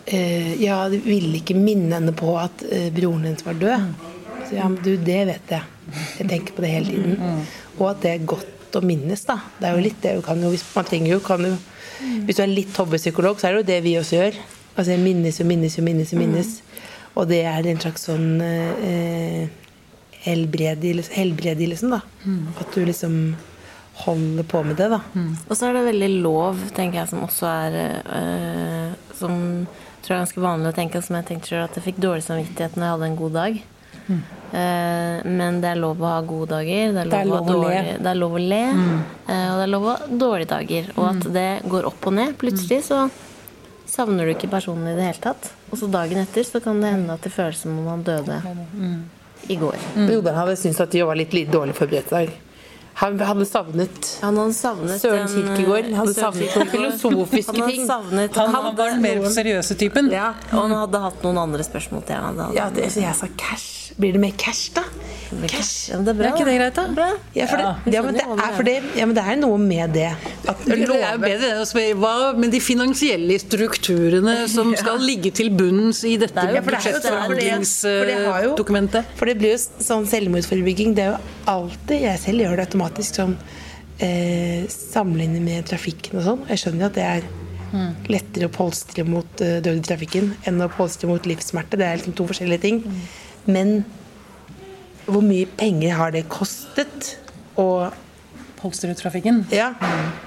eh, 0.06 0.53
Ja, 0.62 0.82
de 0.92 1.00
ville 1.06 1.39
ikke 1.39 1.56
minne 1.56 1.96
henne 1.96 2.15
på 2.18 2.36
at 2.42 2.65
eh, 2.70 2.89
broren 2.96 3.24
hennes 3.30 3.46
var 3.46 3.60
død. 3.62 3.88
Så 4.50 4.58
ja, 4.58 4.68
men 4.68 4.82
du, 4.84 4.98
det 5.00 5.22
vet 5.32 5.56
jeg. 5.56 5.70
Jeg 6.20 6.30
tenker 6.32 6.58
på 6.58 6.65
det 6.65 6.74
hele 6.74 6.92
tiden. 6.92 7.46
Og 7.80 7.88
at 7.94 8.03
det 8.03 8.12
er 8.12 8.27
godt 8.27 8.52
å 8.80 8.84
minnes, 8.86 9.24
da. 9.27 9.39
Det 9.60 9.70
er 9.70 9.77
jo 9.77 9.86
litt 9.86 10.01
det 10.03 10.15
du 10.18 10.22
kan 10.25 10.42
jo 10.42 10.51
hvis 10.53 10.65
Man 10.75 10.88
trenger 10.89 11.15
jo, 11.15 11.22
kan 11.24 11.46
jo 11.46 11.53
Hvis 12.27 12.38
du 12.38 12.44
er 12.44 12.51
litt 12.51 12.75
hobbypsykolog, 12.77 13.39
så 13.39 13.48
er 13.48 13.53
det 13.53 13.62
jo 13.63 13.70
det 13.72 13.80
vi 13.86 13.98
også 14.00 14.18
gjør. 14.20 14.39
Altså 14.75 14.98
minnes 15.00 15.39
og 15.39 15.48
minnes 15.48 15.77
og 15.80 15.86
minnes 15.86 16.13
og 16.13 16.20
minnes. 16.20 16.53
Og 17.15 17.27
det 17.30 17.44
er 17.46 17.68
en 17.70 17.80
slags 17.80 18.08
sånn 18.10 18.42
eh, 18.42 19.48
helbredelse, 20.25 21.68
liksom 21.70 21.94
da. 21.94 22.01
At 22.60 22.74
du 22.74 22.84
liksom 22.86 23.36
holder 24.03 24.44
på 24.50 24.63
med 24.65 24.80
det, 24.82 24.89
da. 24.89 25.00
Og 25.48 25.56
så 25.56 25.68
er 25.70 25.77
det 25.77 25.86
veldig 25.92 26.12
lov, 26.25 26.58
tenker 26.74 27.03
jeg, 27.03 27.12
som 27.12 27.24
også 27.27 27.46
er 27.46 27.75
øh, 28.01 28.96
Som 29.13 29.68
tror 30.01 30.15
jeg 30.15 30.18
er 30.18 30.24
ganske 30.25 30.42
vanlig 30.44 30.72
å 30.72 30.75
tenke, 30.75 31.01
som 31.06 31.15
jeg 31.15 31.27
tenkte 31.30 31.48
selv, 31.48 31.68
at 31.70 31.77
jeg 31.77 31.86
fikk 31.86 32.01
dårlig 32.03 32.25
samvittighet 32.25 32.75
når 32.75 32.84
jeg 32.88 32.96
hadde 32.96 33.08
en 33.12 33.22
god 33.22 33.38
dag. 33.38 33.62
Eh, 34.10 35.24
men 35.25 35.62
det 35.63 35.72
er 35.72 35.79
lov 35.81 36.01
å 36.03 36.10
ha 36.12 36.22
gode 36.22 36.50
dager. 36.53 36.91
Det 36.93 37.01
er 37.01 37.07
lov, 37.07 37.12
Det 37.12 37.19
er 37.19 37.25
lov 37.25 37.48
å, 37.50 37.57
å 37.57 37.69
le. 37.69 37.98
det 38.03 38.12
er 38.12 38.19
lov 38.19 38.36
å 38.38 38.41
le. 38.41 38.62
eh, 39.27 39.48
og 39.50 39.57
det 39.57 39.63
er 39.63 39.72
lov 39.74 39.83
å 39.88 39.93
ha 39.95 40.07
dårlige 40.25 40.50
dager. 40.51 40.91
Og 40.98 41.05
at 41.10 41.27
det 41.33 41.48
går 41.72 41.88
opp 41.89 42.07
og 42.12 42.13
ned. 42.19 42.36
Plutselig 42.38 42.83
så 42.89 43.10
savner 43.89 44.25
du 44.25 44.33
ikke 44.36 44.50
personen 44.51 44.88
i 44.91 44.95
det 44.98 45.07
hele 45.10 45.22
tatt. 45.24 45.51
Og 45.72 45.77
så 45.81 45.89
dagen 45.89 46.22
etter 46.22 46.43
så 46.45 46.62
kan 46.63 46.79
det 46.81 46.91
hende 46.93 47.13
at 47.17 47.22
det 47.25 47.31
føles 47.33 47.57
som 47.65 47.79
om 47.79 47.88
han 47.88 48.03
døde 48.05 48.41
i 49.50 49.55
går. 49.60 49.75
Broderen 49.95 50.38
hadde 50.38 50.55
syntes 50.57 50.81
at 50.86 50.91
de 50.93 51.01
var 51.03 51.15
litt, 51.19 51.33
litt 51.33 51.50
dårlig 51.51 51.74
forberedt 51.75 52.12
i 52.13 52.15
dag. 52.15 52.29
Han 52.95 53.17
hadde 53.19 53.45
savnet 53.50 54.09
Han 54.21 54.38
hadde 54.38 54.53
savnet 54.53 55.01
Søren 55.01 55.27
Kirkegård. 55.27 55.85
Han 55.89 55.93
hadde 56.03 56.13
savnet 56.13 56.55
noen 56.55 56.69
filosofiske 56.73 57.51
Han 57.55 57.62
hadde 57.63 57.71
ting. 57.73 57.88
savnet 57.89 58.35
Han, 58.35 58.53
han 58.53 58.75
var 58.77 58.89
den 58.93 59.01
mer 59.01 59.23
seriøse 59.33 59.75
typen. 59.79 60.12
Ja, 60.13 60.33
Og 60.53 60.59
han 60.67 60.71
hadde 60.77 61.01
hatt 61.01 61.23
noen 61.25 61.38
andre 61.38 61.63
spørsmål 61.65 62.05
til 62.05 62.15
han. 62.15 62.38
hadde 62.38 62.55
ja 62.55 62.69
det, 62.69 62.91
så 62.93 63.01
jeg 63.01 63.15
sa 63.15 63.27
cash. 63.38 63.69
Blir 63.97 64.13
det 64.13 64.19
mer 64.21 64.31
cash, 64.38 64.71
da? 64.73 64.81
Cash. 65.50 65.89
Ja, 65.91 65.97
det 66.01 66.07
er 66.09 66.13
bra. 66.17 66.27
Er 66.29 66.33
ikke 66.33 66.45
det 66.45 66.53
greit, 66.59 66.73
da? 66.77 66.83
Bra. 66.93 67.07
Ja, 67.35 67.45
for 67.50 67.57
det, 67.57 67.93
ja, 67.93 68.01
men 68.05 68.13
det 68.15 68.23
er, 68.25 68.53
for 68.55 68.63
det, 68.65 68.73
ja, 68.97 69.05
men 69.05 69.15
det 69.17 69.23
er 69.25 69.35
noe 69.41 69.57
med 69.62 69.93
det. 69.93 70.07
At 70.50 70.57
Det 70.65 70.77
er 70.77 71.17
bedre 71.21 71.39
det 71.41 71.51
å 71.62 71.65
spørre 71.65 71.93
hva 72.01 72.13
med 72.38 72.51
de 72.53 72.59
finansielle 72.62 73.38
strukturene 73.41 74.47
som 74.50 74.73
skal 74.77 74.97
ligge 75.01 75.31
til 75.33 75.50
bunns 75.53 76.03
i 76.05 76.17
dette 76.17 76.33
Det 76.33 76.41
er 76.41 76.55
jo- 76.57 76.63
for 76.63 76.71
det 76.71 76.81
for 76.81 76.89
det- 76.89 77.01
det 77.01 77.12
har 77.13 78.43
jo- 78.43 78.55
budsjettforhandlingsdokumentet? 78.55 79.05
For 79.15 79.25
det 79.25 79.38
blir 79.39 79.51
jo 79.51 79.57
sånn 79.57 80.05
selvmordsforebygging. 80.07 80.95
Det 80.95 81.03
er 81.03 81.12
jo 81.12 81.17
alltid 81.47 82.01
Jeg 82.03 82.19
selv 82.19 82.39
gjør 82.41 82.55
det 82.57 82.65
automatisk 82.67 82.81
sånn 83.08 83.38
eh, 84.00 84.68
sammenlignet 84.70 85.42
med 85.42 85.66
trafikken 85.70 86.20
og 86.20 86.28
sånn. 86.28 86.46
Jeg 86.52 86.63
skjønner 86.63 86.86
jo 86.86 86.92
at 86.92 87.00
det 87.00 87.08
er 87.08 87.32
lettere 88.12 88.48
å 88.48 88.54
polstre 88.54 89.06
mot 89.08 89.42
eh, 89.42 89.60
død 89.63 89.82
i 89.82 89.88
trafikken 89.88 90.32
enn 90.50 90.62
å 90.62 90.70
polstre 90.72 91.10
mot 91.10 91.26
livssmerte. 91.26 91.80
Det 91.80 91.88
er 91.88 92.00
liksom 92.00 92.15
to 92.17 92.28
forskjellige 92.30 92.63
ting. 92.65 92.84
Men 93.46 93.84
hvor 95.06 95.24
mye 95.26 95.50
penger 95.60 95.98
har 96.00 96.13
det 96.15 96.28
kostet? 96.32 97.17
å 97.60 97.91
Polstre 98.63 98.93
ut 98.93 98.98
trafikken? 98.98 99.41
ja, 99.52 99.74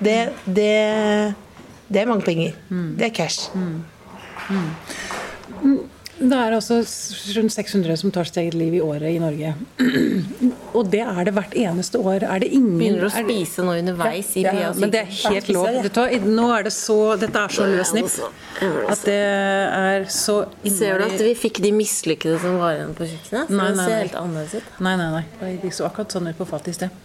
det, 0.04 0.32
det, 0.44 1.34
det 1.88 2.00
er 2.02 2.08
mange 2.10 2.26
penger. 2.26 2.52
Det 2.98 3.06
er 3.06 3.14
cash. 3.16 3.48
Det 6.16 6.32
er 6.32 6.54
altså 6.56 6.78
rundt 7.36 7.52
600 7.52 7.96
som 8.00 8.12
tar 8.14 8.24
sitt 8.24 8.38
eget 8.40 8.54
liv 8.56 8.78
i 8.78 8.80
året 8.80 9.10
i 9.12 9.18
Norge. 9.20 9.50
Og 10.76 10.88
det 10.92 11.02
er 11.04 11.28
det 11.28 11.34
hvert 11.36 11.56
eneste 11.60 12.00
år. 12.00 12.24
Er 12.24 12.40
det 12.40 12.48
ingen 12.56 12.78
Begynner 12.80 13.04
å 13.04 13.10
er 13.10 13.26
spise 13.26 13.64
nå 13.66 13.74
underveis 13.82 14.30
i 14.40 14.44
Ja, 14.46 14.70
men 14.76 14.92
det 14.94 15.02
er 15.02 15.10
helt 15.12 15.50
lov. 15.52 15.76
Nå 16.26 16.46
er 16.56 16.66
det 16.68 16.72
så 16.76 16.96
Dette 17.20 17.42
er 17.44 17.52
så 17.52 17.66
løs 17.68 17.92
snipp 17.92 18.08
at 18.88 19.04
det 19.04 19.16
er 19.16 20.06
så 20.12 20.38
Ser 20.64 21.02
du 21.02 21.06
at 21.06 21.20
vi 21.20 21.34
fikk 21.36 21.60
de 21.64 21.72
mislykkede 21.76 22.40
som 22.40 22.56
var 22.62 22.78
igjen 22.78 22.96
på 22.96 23.08
kjøkkenet? 23.10 23.52
Nei, 23.52 23.58
Nei, 23.58 23.68
nei. 23.68 23.76
det 23.76 23.84
ser 23.84 24.02
helt 24.06 24.18
annerledes 24.22 24.56
ut. 24.56 24.72
Nei, 24.88 24.94
nei, 25.00 25.10
nei. 25.18 25.52
Det 25.60 25.74
så 25.76 25.88
akkurat 25.90 26.16
sånn 26.16 26.30
ut 26.32 26.40
på 26.40 26.48
fattig 26.48 26.76
sted. 26.78 26.96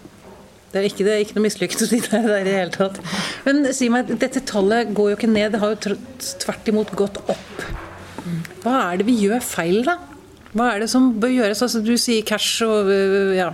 Det 0.72 0.80
er 0.80 0.88
ikke, 0.88 1.04
det 1.04 1.14
er 1.14 1.22
ikke 1.26 1.36
noe 1.36 1.44
mislykket 1.50 1.84
å 1.84 1.88
si 1.90 2.00
det 2.00 2.22
der 2.24 2.38
i 2.38 2.48
det 2.48 2.56
hele 2.56 2.72
tatt. 2.72 3.00
Men 3.44 3.66
si 3.76 3.90
meg, 3.92 4.08
dette 4.22 4.40
tallet 4.48 4.94
går 4.96 5.12
jo 5.12 5.18
ikke 5.20 5.32
ned. 5.32 5.52
Det 5.52 5.60
har 5.60 5.74
jo 5.76 5.96
tvert 6.40 6.72
imot 6.72 6.94
gått 6.96 7.20
opp. 7.28 7.66
Hva 8.62 8.92
er 8.92 8.98
det 9.02 9.06
vi 9.08 9.16
gjør 9.26 9.42
feil, 9.44 9.82
da? 9.88 9.96
Hva 10.54 10.66
er 10.76 10.80
det 10.84 10.90
som 10.92 11.12
bør 11.22 11.32
gjøres? 11.34 11.62
Altså, 11.66 11.80
du 11.86 11.94
sier 11.98 12.22
cash 12.28 12.62
og 12.66 12.90
øh, 12.92 13.32
ja. 13.38 13.50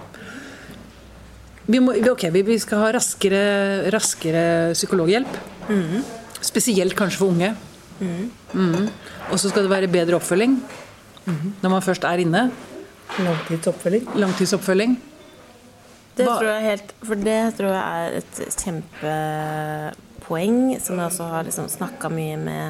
Vi, 1.67 1.80
må, 1.84 1.91
ok, 2.12 2.24
vi, 2.34 2.41
vi 2.48 2.58
skal 2.63 2.78
ha 2.86 2.91
raskere, 2.96 3.41
raskere 3.93 4.43
psykologhjelp. 4.74 5.34
Spesielt 6.48 6.96
kanskje 6.98 7.17
for 7.22 7.28
unge. 7.34 7.50
Mhm. 8.00 8.88
Og 9.32 9.39
så 9.41 9.50
skal 9.52 9.63
det 9.65 9.72
være 9.74 9.88
bedre 9.91 10.15
oppfølging 10.15 10.54
når 11.28 11.70
man 11.74 11.82
først 11.84 12.04
er 12.08 12.17
inne. 12.24 12.46
Langtidsoppfølging. 13.20 14.06
Langtidsoppfølging. 14.15 14.93
Det 16.17 16.26
Hva- 16.26 16.38
tror 16.39 16.50
jeg 16.54 16.63
helt 16.70 16.93
For 17.06 17.15
det 17.20 17.39
tror 17.58 17.72
jeg 17.76 17.84
er 18.08 18.12
et 18.22 18.34
kjempepoeng 18.63 20.58
som 20.82 20.98
jeg 20.98 21.06
også 21.12 21.24
har 21.30 21.43
liksom 21.46 21.67
snakka 21.70 22.10
mye 22.10 22.38
med 22.41 22.65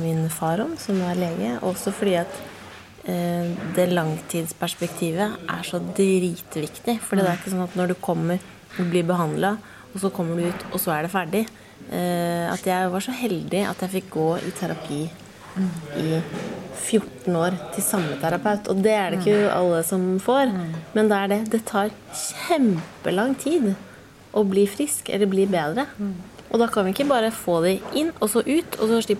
min 0.00 0.24
far 0.32 0.62
om, 0.64 0.74
som 0.80 0.98
er 1.06 1.18
lege. 1.18 1.52
Også 1.62 1.92
fordi 1.94 2.16
at 2.20 2.40
eh, 3.06 3.52
det 3.76 3.90
langtidsperspektivet 3.92 5.44
er 5.50 5.66
så 5.66 5.78
dritviktig. 5.78 6.98
For 7.04 7.18
det 7.18 7.28
er 7.28 7.38
ikke 7.38 7.54
sånn 7.54 7.66
at 7.66 7.76
når 7.78 7.92
du 7.92 8.00
kommer 8.02 8.42
og 8.74 8.90
blir 8.90 9.06
behandla, 9.06 9.54
og 9.94 10.00
så 10.02 10.10
kommer 10.10 10.40
du 10.40 10.48
ut, 10.50 10.66
og 10.72 10.82
så 10.82 10.96
er 10.96 11.06
det 11.06 11.12
ferdig. 11.14 11.44
Eh, 11.92 12.46
at 12.50 12.66
jeg 12.66 12.90
var 12.90 13.04
så 13.04 13.14
heldig 13.14 13.62
at 13.68 13.84
jeg 13.84 13.94
fikk 13.98 14.10
gå 14.14 14.28
i 14.42 14.52
terapi 14.58 15.02
i 16.00 16.18
14 16.74 17.36
år 17.38 17.54
til 17.74 17.84
samme 17.86 18.18
terapeut. 18.22 18.68
Og 18.72 18.82
det 18.82 18.94
er 18.96 19.12
det 19.12 19.22
ikke 19.22 19.52
alle 19.54 19.82
som 19.86 20.06
får. 20.22 20.50
Men 20.96 21.10
det 21.10 21.18
er 21.18 21.32
det. 21.32 21.40
Det 21.54 21.64
tar 21.68 21.94
kjempelang 22.10 23.36
tid 23.38 23.74
å 24.34 24.42
bli 24.48 24.66
frisk 24.70 25.10
eller 25.14 25.30
bli 25.30 25.46
bedre. 25.50 25.86
Og 26.54 26.60
da 26.62 26.68
kan 26.70 26.86
vi 26.86 26.92
ikke 26.94 27.08
bare 27.10 27.32
få 27.34 27.56
de 27.64 27.72
inn 27.98 28.12
og 28.22 28.28
så 28.30 28.44
ut, 28.46 28.76
og 28.78 28.86
så 28.86 29.00
de, 29.10 29.16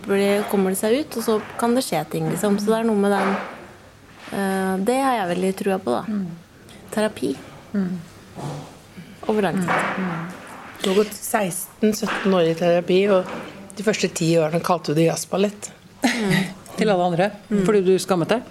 kommer 0.52 0.70
de 0.70 0.78
seg 0.78 1.00
ut, 1.00 1.16
og 1.18 1.26
så 1.26 1.34
kan 1.58 1.74
det 1.74 1.82
skje 1.82 2.04
ting, 2.12 2.28
liksom. 2.30 2.60
Så 2.62 2.70
det 2.70 2.76
er 2.78 2.86
noe 2.86 3.00
med 3.02 3.10
den 3.10 3.32
uh, 4.30 4.74
Det 4.86 5.00
har 5.02 5.18
jeg 5.18 5.30
veldig 5.32 5.50
trua 5.58 5.80
på, 5.82 5.96
da. 5.96 6.20
Terapi. 6.94 7.32
Over 9.26 9.48
lang 9.48 9.58
tid. 9.58 9.74
Du 10.84 10.90
har 10.92 11.00
gått 11.00 11.16
16-17 11.16 12.38
år 12.38 12.52
i 12.52 12.54
terapi, 12.58 13.00
og 13.10 13.34
de 13.74 13.86
første 13.86 14.12
ti 14.14 14.30
årene 14.38 14.62
kalte 14.62 14.94
du 14.94 15.00
det 15.00 15.08
jazzballett. 15.08 15.72
Til 16.78 16.90
alle 16.90 17.08
andre. 17.10 17.32
Fordi 17.66 17.82
du 17.86 17.96
skammet 18.02 18.36
deg? 18.36 18.46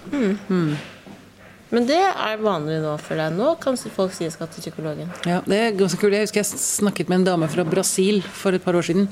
Men 1.72 1.86
det 1.88 1.96
er 1.98 2.36
vanlig 2.44 2.76
nå 2.84 2.92
for 3.02 3.18
deg. 3.18 3.34
Nå 3.38 3.54
kan 3.62 3.78
folk 3.80 4.12
si 4.14 4.26
jeg 4.26 4.34
skal 4.36 4.50
til 4.52 4.62
psykologen. 4.66 5.08
Ja, 5.26 5.40
det 5.48 5.58
er 5.58 5.74
ganske 5.78 5.98
kult. 5.98 6.14
Jeg 6.14 6.28
husker 6.28 6.42
jeg 6.42 6.60
snakket 6.60 7.08
med 7.10 7.22
en 7.22 7.26
dame 7.32 7.48
fra 7.50 7.64
Brasil 7.66 8.20
for 8.22 8.54
et 8.54 8.62
par 8.62 8.76
år 8.78 8.84
siden. 8.86 9.08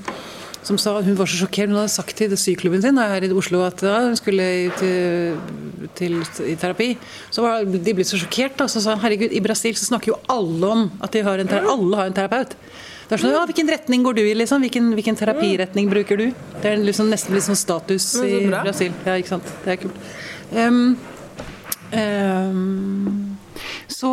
Som 0.63 0.77
sa 0.79 0.93
Hun 1.03 1.17
var 1.19 1.27
så 1.27 1.41
sjokkert. 1.41 1.73
Hun 1.73 1.81
hadde 1.81 1.91
sagt 1.91 2.15
til 2.21 2.31
syklubben 2.39 2.83
sin 2.85 3.01
her 3.01 3.25
i 3.27 3.31
Oslo 3.35 3.65
at 3.67 3.83
ja, 3.83 3.97
hun 4.05 4.15
skulle 4.15 4.45
til, 4.79 5.35
til, 5.99 6.21
i 6.47 6.55
terapi. 6.55 6.93
Så 7.35 7.43
var 7.43 7.65
de 7.67 7.95
blitt 7.99 8.07
så 8.13 8.21
sjokkert. 8.21 8.55
Da. 8.61 8.69
Så 8.71 8.85
sa 8.85 8.95
hun 8.95 9.03
herregud, 9.03 9.35
i 9.35 9.43
Brasil 9.43 9.75
så 9.75 9.89
snakker 9.91 10.13
jo 10.13 10.21
alle 10.31 10.71
om 10.77 10.87
at 11.03 11.11
de 11.17 11.25
har 11.27 11.43
en, 11.43 11.51
ter- 11.51 11.67
alle 11.67 11.99
har 11.99 12.13
en 12.13 12.15
terapeut. 12.21 12.55
Det 13.09 13.17
er 13.19 13.25
sånn, 13.25 13.35
ja, 13.35 13.43
Hvilken 13.49 13.69
retning 13.75 14.05
går 14.07 14.15
du 14.21 14.23
i? 14.23 14.35
liksom? 14.39 14.63
Hvilken, 14.63 14.93
hvilken 14.97 15.19
terapiretning 15.19 15.91
bruker 15.91 16.17
du? 16.21 16.29
Det 16.63 16.71
er 16.71 16.79
liksom, 16.81 17.11
nesten 17.11 17.35
litt 17.35 17.45
sånn 17.49 17.59
status 17.59 18.07
i. 18.23 18.45
Brasil. 18.47 18.95
Ja, 19.05 19.19
ikke 19.19 19.35
sant. 19.35 19.51
Det 19.67 19.75
er 19.75 19.83
kult. 19.83 19.99
Um, 20.55 20.95
um, 21.93 23.37
så 23.89 24.13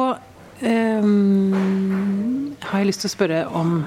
um, 0.62 2.56
har 2.60 2.82
jeg 2.82 2.90
lyst 2.90 3.06
til 3.06 3.10
å 3.10 3.14
spørre 3.14 3.40
om 3.56 3.78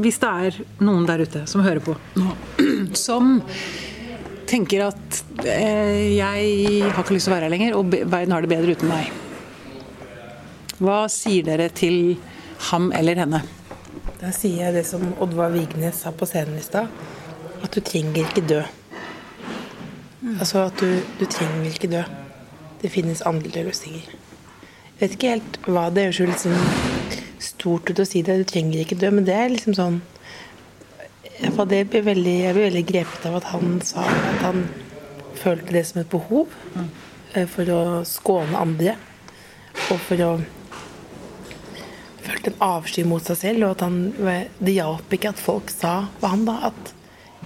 Hvis 0.00 0.18
det 0.22 0.30
er 0.30 0.58
noen 0.82 1.06
der 1.08 1.22
ute 1.24 1.44
som 1.50 1.62
hører 1.64 1.82
på 1.84 1.94
nå, 2.18 2.34
som 3.06 3.40
tenker 4.50 4.88
at 4.88 5.20
eh, 5.46 6.16
jeg 6.16 6.82
har 6.82 7.02
ikke 7.04 7.14
lyst 7.14 7.28
til 7.28 7.32
å 7.32 7.36
være 7.36 7.46
her 7.46 7.52
lenger, 7.52 7.76
og 7.78 7.92
verden 7.92 8.34
har 8.34 8.42
det 8.42 8.50
bedre 8.50 8.74
uten 8.74 8.90
meg. 8.90 9.12
Hva 10.80 11.04
sier 11.12 11.46
dere 11.46 11.68
til 11.70 12.16
ham 12.70 12.88
eller 12.96 13.20
henne? 13.22 13.44
Da 14.20 14.32
sier 14.34 14.66
jeg 14.66 14.74
det 14.80 14.84
som 14.88 15.04
Oddvar 15.22 15.52
Vignes 15.54 16.02
sa 16.02 16.10
på 16.12 16.26
scenen 16.28 16.58
i 16.58 16.64
stad. 16.64 16.90
at 17.62 17.70
du 17.76 17.80
trenger 17.84 18.24
ikke 18.24 18.42
dø. 18.48 18.62
Altså 20.38 20.64
at 20.66 20.80
du, 20.80 21.00
du 21.20 21.26
trenger 21.28 21.70
ikke 21.70 21.90
dø. 21.92 22.02
Det 22.80 22.90
finnes 22.92 23.22
andre 23.28 23.64
løsninger. 23.66 24.06
Jeg 24.08 25.00
vet 25.00 25.16
ikke 25.16 25.34
helt 25.34 25.58
hva 25.66 25.88
det 25.92 26.06
høres 26.08 26.20
jo 26.20 26.28
litt 26.28 26.42
sånn 26.42 27.20
stort 27.40 27.88
ut 27.88 28.00
å 28.02 28.04
si 28.08 28.22
det, 28.24 28.36
du 28.40 28.48
trenger 28.48 28.82
ikke 28.82 28.98
dø, 29.00 29.10
men 29.14 29.24
det 29.24 29.36
er 29.36 29.52
liksom 29.52 29.76
sånn 29.76 30.00
det 31.40 31.84
blir 31.88 32.02
veldig, 32.04 32.36
Jeg 32.44 32.54
ble 32.54 32.64
veldig 32.66 32.86
grepet 32.88 33.26
av 33.28 33.38
at 33.38 33.46
han 33.54 33.78
sa 33.84 34.04
at 34.04 34.42
han 34.44 34.64
følte 35.40 35.72
det 35.72 35.84
som 35.88 36.00
et 36.02 36.10
behov 36.12 36.52
eh, 37.34 37.46
for 37.48 37.70
å 37.72 37.80
skåne 38.04 38.60
andre. 38.60 38.96
Og 39.88 40.00
for 40.04 40.20
å 40.24 40.30
følte 42.20 42.52
en 42.52 42.60
avsky 42.64 43.04
mot 43.08 43.24
seg 43.24 43.38
selv, 43.40 43.64
og 43.64 43.78
at 43.78 43.86
han 43.86 44.44
Det 44.58 44.76
hjalp 44.76 45.16
ikke 45.16 45.32
at 45.32 45.40
folk 45.40 45.72
sa 45.72 45.94
hva 46.20 46.34
han 46.34 46.44
da, 46.44 46.58
at 46.70 46.94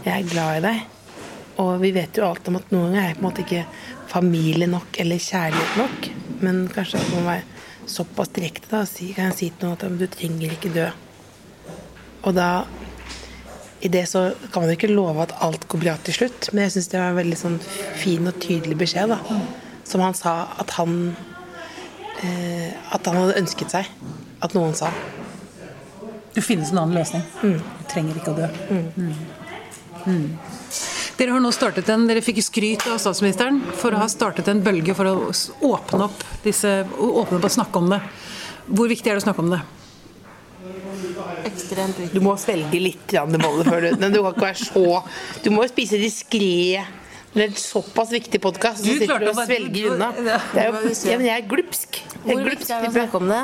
'jeg 0.05 0.25
er 0.25 0.31
glad 0.31 0.57
i 0.59 0.66
deg'. 0.66 0.83
Og 1.62 1.81
vi 1.81 1.90
vet 1.94 2.16
jo 2.16 2.27
alt 2.27 2.49
om 2.49 2.57
at 2.57 2.70
noen 2.73 2.92
ganger 2.92 3.11
er 3.11 3.14
på 3.14 3.23
en 3.23 3.29
måte 3.29 3.44
ikke 3.47 3.66
familie 4.14 4.68
nok 4.70 5.00
eller 5.03 5.22
kjærlighet 5.22 5.81
nok. 5.81 6.09
Men 6.44 6.64
kanskje 6.72 7.03
det 7.03 7.11
må 7.14 7.24
være 7.27 7.88
såpass 7.90 8.33
direkte 8.35 8.70
da, 8.70 8.85
si, 8.88 9.11
kan 9.16 9.31
jeg 9.31 9.38
si 9.38 9.50
til 9.53 9.68
noen 9.68 9.77
at 9.77 10.00
du 10.00 10.07
trenger 10.11 10.55
ikke 10.55 10.72
dø. 10.74 10.88
Og 12.24 12.37
da 12.37 12.48
i 13.85 13.90
det 13.92 14.07
så 14.09 14.31
kan 14.53 14.62
man 14.62 14.70
jo 14.70 14.79
ikke 14.79 14.92
love 14.94 15.27
at 15.27 15.35
alt 15.44 15.66
går 15.68 15.83
bra 15.83 15.96
til 16.07 16.16
slutt, 16.16 16.48
men 16.53 16.64
jeg 16.64 16.77
syns 16.77 16.88
det 16.92 17.00
var 17.03 17.12
en 17.12 17.18
veldig 17.20 17.37
sånn 17.37 17.59
fin 18.00 18.31
og 18.31 18.38
tydelig 18.40 18.79
beskjed. 18.81 19.12
da, 19.12 19.18
Som 19.85 20.00
han 20.00 20.16
sa 20.16 20.48
at 20.59 20.70
han 20.79 21.16
eh, 22.24 22.72
At 22.96 23.05
han 23.05 23.18
hadde 23.20 23.37
ønsket 23.42 23.74
seg 23.74 23.90
at 24.44 24.57
noen 24.57 24.72
sa. 24.77 24.88
Det 26.35 26.42
finnes 26.42 26.72
en 26.72 26.81
annen 26.81 26.96
løsning. 26.98 27.22
Mm. 27.42 27.61
Du 27.61 27.85
trenger 27.92 28.16
ikke 28.18 28.33
å 28.33 28.38
dø. 28.38 28.48
Mm. 28.70 29.12
Mm. 30.05 30.27
Dere 31.14 31.31
har 31.31 31.42
nå 31.42 31.50
startet 31.55 31.88
en, 31.94 32.09
dere 32.11 32.22
fikk 32.24 32.40
skryt 32.42 32.85
av 32.90 32.98
statsministeren 32.98 33.61
for 33.79 33.94
å 33.94 34.00
ha 34.03 34.09
startet 34.11 34.48
en 34.50 34.62
bølge 34.64 34.96
for 34.98 35.07
å 35.07 35.14
åpne 35.68 36.09
opp, 36.09 36.24
disse, 36.42 36.81
åpne 36.90 37.38
opp 37.38 37.46
og 37.46 37.55
snakke 37.55 37.83
om 37.83 37.92
det. 37.92 38.00
Hvor 38.66 38.90
viktig 38.90 39.12
er 39.12 39.18
det 39.18 39.22
å 39.22 39.27
snakke 39.29 39.44
om 39.44 39.53
det? 39.55 39.61
Ekstremt 41.44 42.00
viktig. 42.00 42.18
Du 42.18 42.24
må 42.24 42.35
svelge 42.40 42.81
litt 42.81 43.14
bolle 43.14 43.66
før 43.68 43.85
du 43.85 44.00
Men 44.00 44.14
du 44.14 44.20
kan 44.24 44.33
ikke 44.33 44.46
være 44.46 44.64
så 44.64 44.85
Du 45.44 45.50
må 45.53 45.66
jo 45.66 45.70
spise 45.70 46.00
diskré. 46.00 46.83
Det 47.35 47.42
er 47.42 47.48
en 47.50 47.59
såpass 47.59 48.12
viktig 48.14 48.40
podkast, 48.42 48.83
så 48.83 48.87
Du 48.87 49.03
sitter 49.03 49.22
du 49.22 49.31
og 49.31 49.40
svelger 49.42 49.94
unna. 49.94 50.12
Det 50.16 50.62
er 50.62 50.70
jo, 50.70 50.94
ja, 51.11 51.18
men 51.18 51.27
jeg 51.29 51.37
er 51.37 51.48
glupsk. 51.50 51.98
Jeg 52.00 52.22
Hvor 52.24 52.40
er 52.40 52.55
viktig 52.55 52.70
er 52.70 52.87
det 52.87 52.92
å 52.92 52.96
snakke 52.98 53.20
om 53.22 53.35
det? 53.35 53.42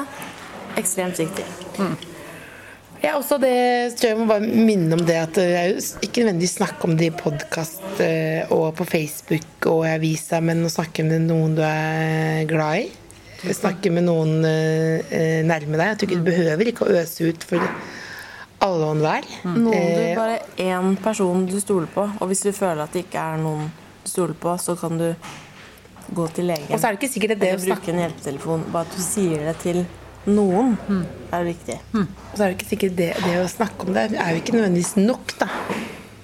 Ekstremt 0.80 1.22
viktig. 1.22 2.09
Ja, 3.00 3.14
også 3.16 3.38
det 3.40 3.96
tror 3.96 4.10
jeg 4.10 4.18
må 4.20 4.26
bare 4.28 4.44
minne 4.44 4.96
om 4.98 5.04
det 5.08 5.16
at 5.16 5.38
det 5.38 5.44
er 5.56 5.68
jo 5.70 5.84
ikke 6.04 6.24
nødvendigvis 6.24 6.58
snakk 6.58 6.82
om 6.84 6.98
det 7.00 7.08
i 7.08 7.14
podkast 7.16 8.02
og 8.52 8.66
på 8.76 8.84
Facebook 8.88 9.68
og 9.70 9.86
i 9.88 9.94
avisa, 9.94 10.42
men 10.44 10.60
å 10.68 10.72
snakke 10.72 11.06
med 11.08 11.24
noen 11.30 11.56
du 11.56 11.62
er 11.64 12.44
glad 12.50 12.82
i. 12.82 12.90
Snakke 13.56 13.88
med 13.94 14.04
noen 14.04 14.44
eh, 14.44 15.40
nærme 15.48 15.78
deg. 15.80 15.86
Jeg 15.94 15.96
tror 15.96 16.10
ikke 16.10 16.20
du 16.20 16.28
behøver 16.28 16.70
ikke 16.70 16.84
å 16.84 16.96
øse 17.00 17.30
ut 17.30 17.46
for 17.48 17.64
alle 18.60 18.84
og 18.84 18.96
enhver. 18.98 19.28
Noen 19.48 19.72
Eh, 19.72 20.10
du 20.12 20.18
bare 20.18 20.40
én 20.60 20.96
person 21.00 21.46
du 21.48 21.56
stoler 21.60 21.88
på, 21.94 22.04
og 22.04 22.28
hvis 22.28 22.44
du 22.44 22.52
føler 22.52 22.84
at 22.84 22.92
det 22.92 23.06
ikke 23.06 23.22
er 23.32 23.40
noen 23.40 23.70
du 24.04 24.10
stoler 24.10 24.36
på, 24.36 24.52
så 24.60 24.76
kan 24.76 25.00
du 25.00 25.08
gå 26.12 26.26
til 26.36 26.50
legen. 26.50 26.68
Og 26.68 26.76
så 26.76 26.88
er 26.88 26.96
det 26.96 27.00
ikke 27.00 27.14
sikkert 27.14 27.36
at 27.38 27.42
det 27.44 27.54
å 27.54 27.62
snakke 27.62 27.86
bruke 27.86 27.94
en 27.94 28.02
hjelpetelefon. 28.04 28.68
Bare 28.74 28.88
at 28.88 28.96
du 28.96 29.02
sier 29.04 29.46
det 29.48 29.56
til 29.64 29.82
noen, 30.28 30.74
er 31.32 31.46
viktig. 31.46 31.78
Og 31.94 32.34
så 32.34 32.42
er 32.42 32.50
det 32.50 32.56
ikke 32.58 32.68
sikkert 32.68 32.96
det, 32.98 33.08
det 33.24 33.36
å 33.40 33.48
snakke 33.48 33.86
om 33.86 33.94
det 33.96 34.08
er 34.12 34.34
jo 34.34 34.42
ikke 34.42 34.56
nødvendigvis 34.56 34.96
nok, 35.00 35.34
da. 35.40 35.48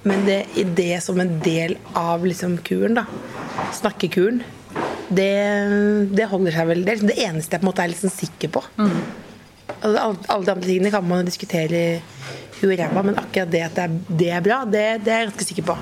Men 0.06 0.22
det, 0.26 0.40
det 0.78 1.00
som 1.02 1.18
en 1.22 1.32
del 1.42 1.76
av 1.98 2.26
liksom 2.26 2.58
kuren, 2.66 2.98
da. 3.00 3.06
Snakkekuren. 3.74 4.42
Det, 5.08 5.30
det 6.18 6.26
holder 6.30 6.54
seg 6.54 6.68
vel. 6.68 6.82
Det 6.84 6.92
er 6.92 6.98
liksom 6.98 7.12
det 7.12 7.22
eneste 7.24 7.56
jeg 7.56 7.62
på 7.62 7.66
en 7.66 7.70
måte 7.70 7.86
er 7.86 7.94
sånn 7.96 8.14
sikker 8.14 8.52
på. 8.58 8.62
Altså, 9.76 9.96
alle, 10.00 10.18
alle 10.32 10.46
de 10.46 10.52
andre 10.54 10.66
tingene 10.68 10.92
kan 10.94 11.06
man 11.06 11.26
diskutere 11.26 11.80
i 11.80 12.00
huet 12.60 12.78
ræva, 12.80 13.02
men 13.04 13.18
akkurat 13.20 13.50
det 13.52 13.62
at 13.66 13.76
det 13.76 13.84
er, 13.86 13.96
det 14.22 14.28
er 14.32 14.44
bra, 14.44 14.60
det, 14.64 14.84
det 15.04 15.12
er 15.12 15.24
jeg 15.24 15.30
ganske 15.30 15.48
sikker 15.50 15.66
på. 15.72 15.76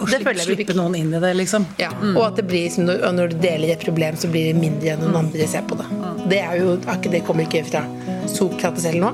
Å 0.00 0.06
det 0.08 0.20
slippe, 0.44 0.74
noen 0.78 0.94
inn 0.96 1.14
i 1.14 1.20
det, 1.20 1.32
liksom. 1.36 1.66
ja. 1.80 1.90
Og 2.14 2.22
at 2.24 2.38
det 2.40 2.46
blir 2.48 2.76
når, 2.80 3.02
når 3.16 3.32
du 3.34 3.40
deler 3.42 3.74
et 3.74 3.82
problem, 3.84 4.16
så 4.16 4.30
blir 4.32 4.50
det 4.50 4.56
mindre 4.60 4.94
enn 4.94 5.02
noen 5.04 5.18
andre 5.24 5.48
ser 5.50 5.66
på 5.68 5.76
det. 5.80 5.88
Det 6.30 6.40
er 6.40 6.60
jo, 6.60 6.76
det 7.10 7.22
kommer 7.26 7.44
ikke 7.48 7.64
fra 7.68 7.84
Sokrates 8.30 8.86
selv 8.88 9.04
nå? 9.04 9.12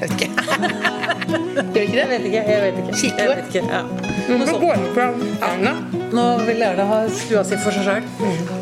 Jeg 0.00 0.10
vet 0.10 0.16
ikke. 0.18 0.30
Gjør 1.72 1.84
ikke 1.84 1.94
det? 1.94 2.02
Jeg 2.02 2.08
vet 2.10 2.26
ikke. 2.26 2.42
jeg 2.42 2.64
vet 2.64 2.80
ikke. 2.82 3.12
Jeg 3.20 3.30
vet 3.30 3.54
ikke, 3.54 3.62
ja. 3.70 3.82
Nå 4.32 4.58
går 4.64 4.82
det 4.82 4.90
fra 4.96 5.08
Erna. 5.52 5.76
Nå 6.12 6.26
vil 6.48 6.66
Erna 6.66 6.88
ha 6.90 7.00
stua 7.22 7.46
si 7.46 7.60
for 7.62 7.78
seg 7.78 7.86
sjøl. 7.86 8.61